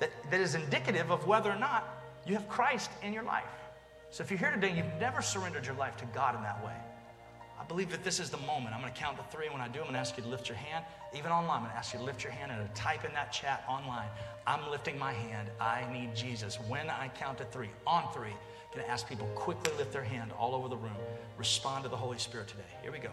that, 0.00 0.10
that 0.30 0.40
is 0.40 0.54
indicative 0.54 1.10
of 1.10 1.26
whether 1.26 1.50
or 1.50 1.58
not 1.58 2.02
you 2.26 2.34
have 2.34 2.48
Christ 2.48 2.90
in 3.02 3.12
your 3.12 3.22
life. 3.22 3.44
So 4.10 4.22
if 4.22 4.30
you're 4.30 4.38
here 4.38 4.50
today 4.50 4.68
and 4.68 4.76
you've 4.76 5.00
never 5.00 5.22
surrendered 5.22 5.66
your 5.66 5.76
life 5.76 5.96
to 5.98 6.04
God 6.06 6.36
in 6.36 6.42
that 6.42 6.64
way, 6.64 6.74
I 7.64 7.66
believe 7.66 7.90
that 7.92 8.04
this 8.04 8.20
is 8.20 8.28
the 8.28 8.36
moment. 8.38 8.74
I'm 8.74 8.82
going 8.82 8.92
to 8.92 9.00
count 9.00 9.16
to 9.16 9.24
three. 9.34 9.48
When 9.48 9.62
I 9.62 9.68
do, 9.68 9.78
I'm 9.78 9.86
going 9.86 9.94
to 9.94 9.98
ask 9.98 10.18
you 10.18 10.22
to 10.22 10.28
lift 10.28 10.50
your 10.50 10.58
hand. 10.58 10.84
Even 11.16 11.32
online, 11.32 11.56
I'm 11.56 11.62
going 11.62 11.72
to 11.72 11.78
ask 11.78 11.94
you 11.94 11.98
to 11.98 12.04
lift 12.04 12.22
your 12.22 12.32
hand 12.32 12.52
and 12.52 12.60
to 12.60 12.74
type 12.74 13.06
in 13.06 13.12
that 13.14 13.32
chat 13.32 13.64
online. 13.66 14.08
I'm 14.46 14.70
lifting 14.70 14.98
my 14.98 15.14
hand. 15.14 15.48
I 15.58 15.90
need 15.90 16.14
Jesus. 16.14 16.56
When 16.68 16.90
I 16.90 17.08
count 17.16 17.38
to 17.38 17.44
three, 17.44 17.70
on 17.86 18.12
three, 18.12 18.28
I'm 18.28 18.74
going 18.74 18.84
to 18.84 18.90
ask 18.90 19.08
people 19.08 19.26
quickly 19.28 19.72
lift 19.78 19.94
their 19.94 20.04
hand 20.04 20.30
all 20.38 20.54
over 20.54 20.68
the 20.68 20.76
room. 20.76 20.92
Respond 21.38 21.84
to 21.84 21.88
the 21.88 21.96
Holy 21.96 22.18
Spirit 22.18 22.48
today. 22.48 22.64
Here 22.82 22.92
we 22.92 22.98
go. 22.98 23.08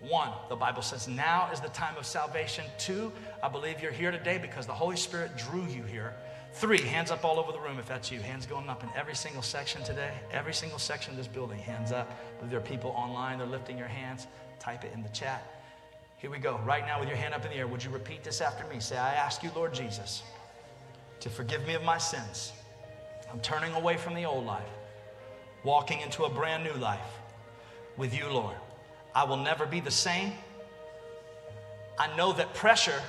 One, 0.00 0.28
the 0.50 0.56
Bible 0.56 0.82
says 0.82 1.08
now 1.08 1.48
is 1.50 1.60
the 1.60 1.68
time 1.68 1.96
of 1.96 2.04
salvation. 2.04 2.66
Two, 2.76 3.10
I 3.42 3.48
believe 3.48 3.80
you're 3.80 3.92
here 3.92 4.10
today 4.10 4.36
because 4.36 4.66
the 4.66 4.74
Holy 4.74 4.96
Spirit 4.96 5.38
drew 5.38 5.64
you 5.64 5.84
here. 5.84 6.12
Three, 6.54 6.80
hands 6.80 7.10
up 7.10 7.24
all 7.24 7.40
over 7.40 7.50
the 7.50 7.58
room 7.58 7.80
if 7.80 7.86
that's 7.86 8.12
you. 8.12 8.20
Hands 8.20 8.46
going 8.46 8.68
up 8.68 8.84
in 8.84 8.88
every 8.96 9.16
single 9.16 9.42
section 9.42 9.82
today. 9.82 10.12
Every 10.30 10.54
single 10.54 10.78
section 10.78 11.10
of 11.10 11.16
this 11.16 11.26
building, 11.26 11.58
hands 11.58 11.90
up. 11.90 12.10
If 12.40 12.48
there 12.48 12.58
are 12.58 12.62
people 12.62 12.92
online, 12.92 13.38
they're 13.38 13.46
lifting 13.46 13.76
your 13.76 13.88
hands. 13.88 14.28
Type 14.60 14.84
it 14.84 14.92
in 14.94 15.02
the 15.02 15.08
chat. 15.08 15.42
Here 16.16 16.30
we 16.30 16.38
go. 16.38 16.60
Right 16.64 16.86
now, 16.86 17.00
with 17.00 17.08
your 17.08 17.18
hand 17.18 17.34
up 17.34 17.44
in 17.44 17.50
the 17.50 17.56
air, 17.56 17.66
would 17.66 17.82
you 17.82 17.90
repeat 17.90 18.22
this 18.22 18.40
after 18.40 18.64
me? 18.72 18.78
Say, 18.78 18.96
I 18.96 19.14
ask 19.14 19.42
you, 19.42 19.50
Lord 19.54 19.74
Jesus, 19.74 20.22
to 21.20 21.28
forgive 21.28 21.66
me 21.66 21.74
of 21.74 21.82
my 21.82 21.98
sins. 21.98 22.52
I'm 23.32 23.40
turning 23.40 23.74
away 23.74 23.96
from 23.96 24.14
the 24.14 24.24
old 24.24 24.46
life, 24.46 24.62
walking 25.64 26.00
into 26.02 26.22
a 26.22 26.30
brand 26.30 26.62
new 26.62 26.74
life 26.74 27.18
with 27.96 28.16
you, 28.16 28.28
Lord. 28.28 28.56
I 29.12 29.24
will 29.24 29.38
never 29.38 29.66
be 29.66 29.80
the 29.80 29.90
same. 29.90 30.32
I 31.98 32.16
know 32.16 32.32
that 32.32 32.54
pressure 32.54 33.02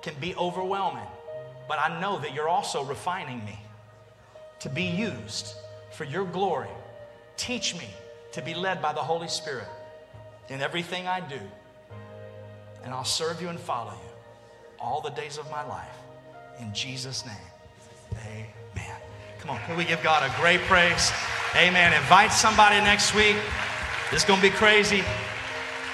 can 0.00 0.14
be 0.18 0.34
overwhelming, 0.34 1.06
but 1.70 1.78
I 1.78 2.00
know 2.00 2.18
that 2.18 2.34
you're 2.34 2.48
also 2.48 2.82
refining 2.82 3.44
me 3.44 3.56
to 4.58 4.68
be 4.68 4.82
used 4.82 5.54
for 5.92 6.02
your 6.02 6.24
glory. 6.24 6.66
Teach 7.36 7.76
me 7.76 7.86
to 8.32 8.42
be 8.42 8.54
led 8.54 8.82
by 8.82 8.92
the 8.92 9.00
Holy 9.00 9.28
Spirit 9.28 9.68
in 10.48 10.62
everything 10.62 11.06
I 11.06 11.20
do, 11.20 11.38
and 12.82 12.92
I'll 12.92 13.04
serve 13.04 13.40
you 13.40 13.50
and 13.50 13.60
follow 13.60 13.92
you 13.92 14.10
all 14.80 15.00
the 15.00 15.10
days 15.10 15.38
of 15.38 15.48
my 15.48 15.64
life. 15.64 15.94
In 16.58 16.74
Jesus' 16.74 17.24
name, 17.24 18.16
amen. 18.26 18.96
Come 19.38 19.50
on, 19.52 19.60
can 19.60 19.76
we 19.76 19.84
give 19.84 20.02
God 20.02 20.28
a 20.28 20.40
great 20.40 20.62
praise? 20.62 21.12
Amen. 21.54 21.92
Invite 21.92 22.32
somebody 22.32 22.80
next 22.80 23.14
week. 23.14 23.36
This 24.10 24.22
is 24.22 24.28
going 24.28 24.40
to 24.40 24.50
be 24.50 24.52
crazy. 24.52 25.04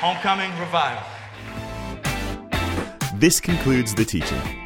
Homecoming 0.01 0.59
revival. 0.59 1.05
This 3.21 3.41
concludes 3.41 3.95
the 3.95 4.07
teaching. 4.07 4.66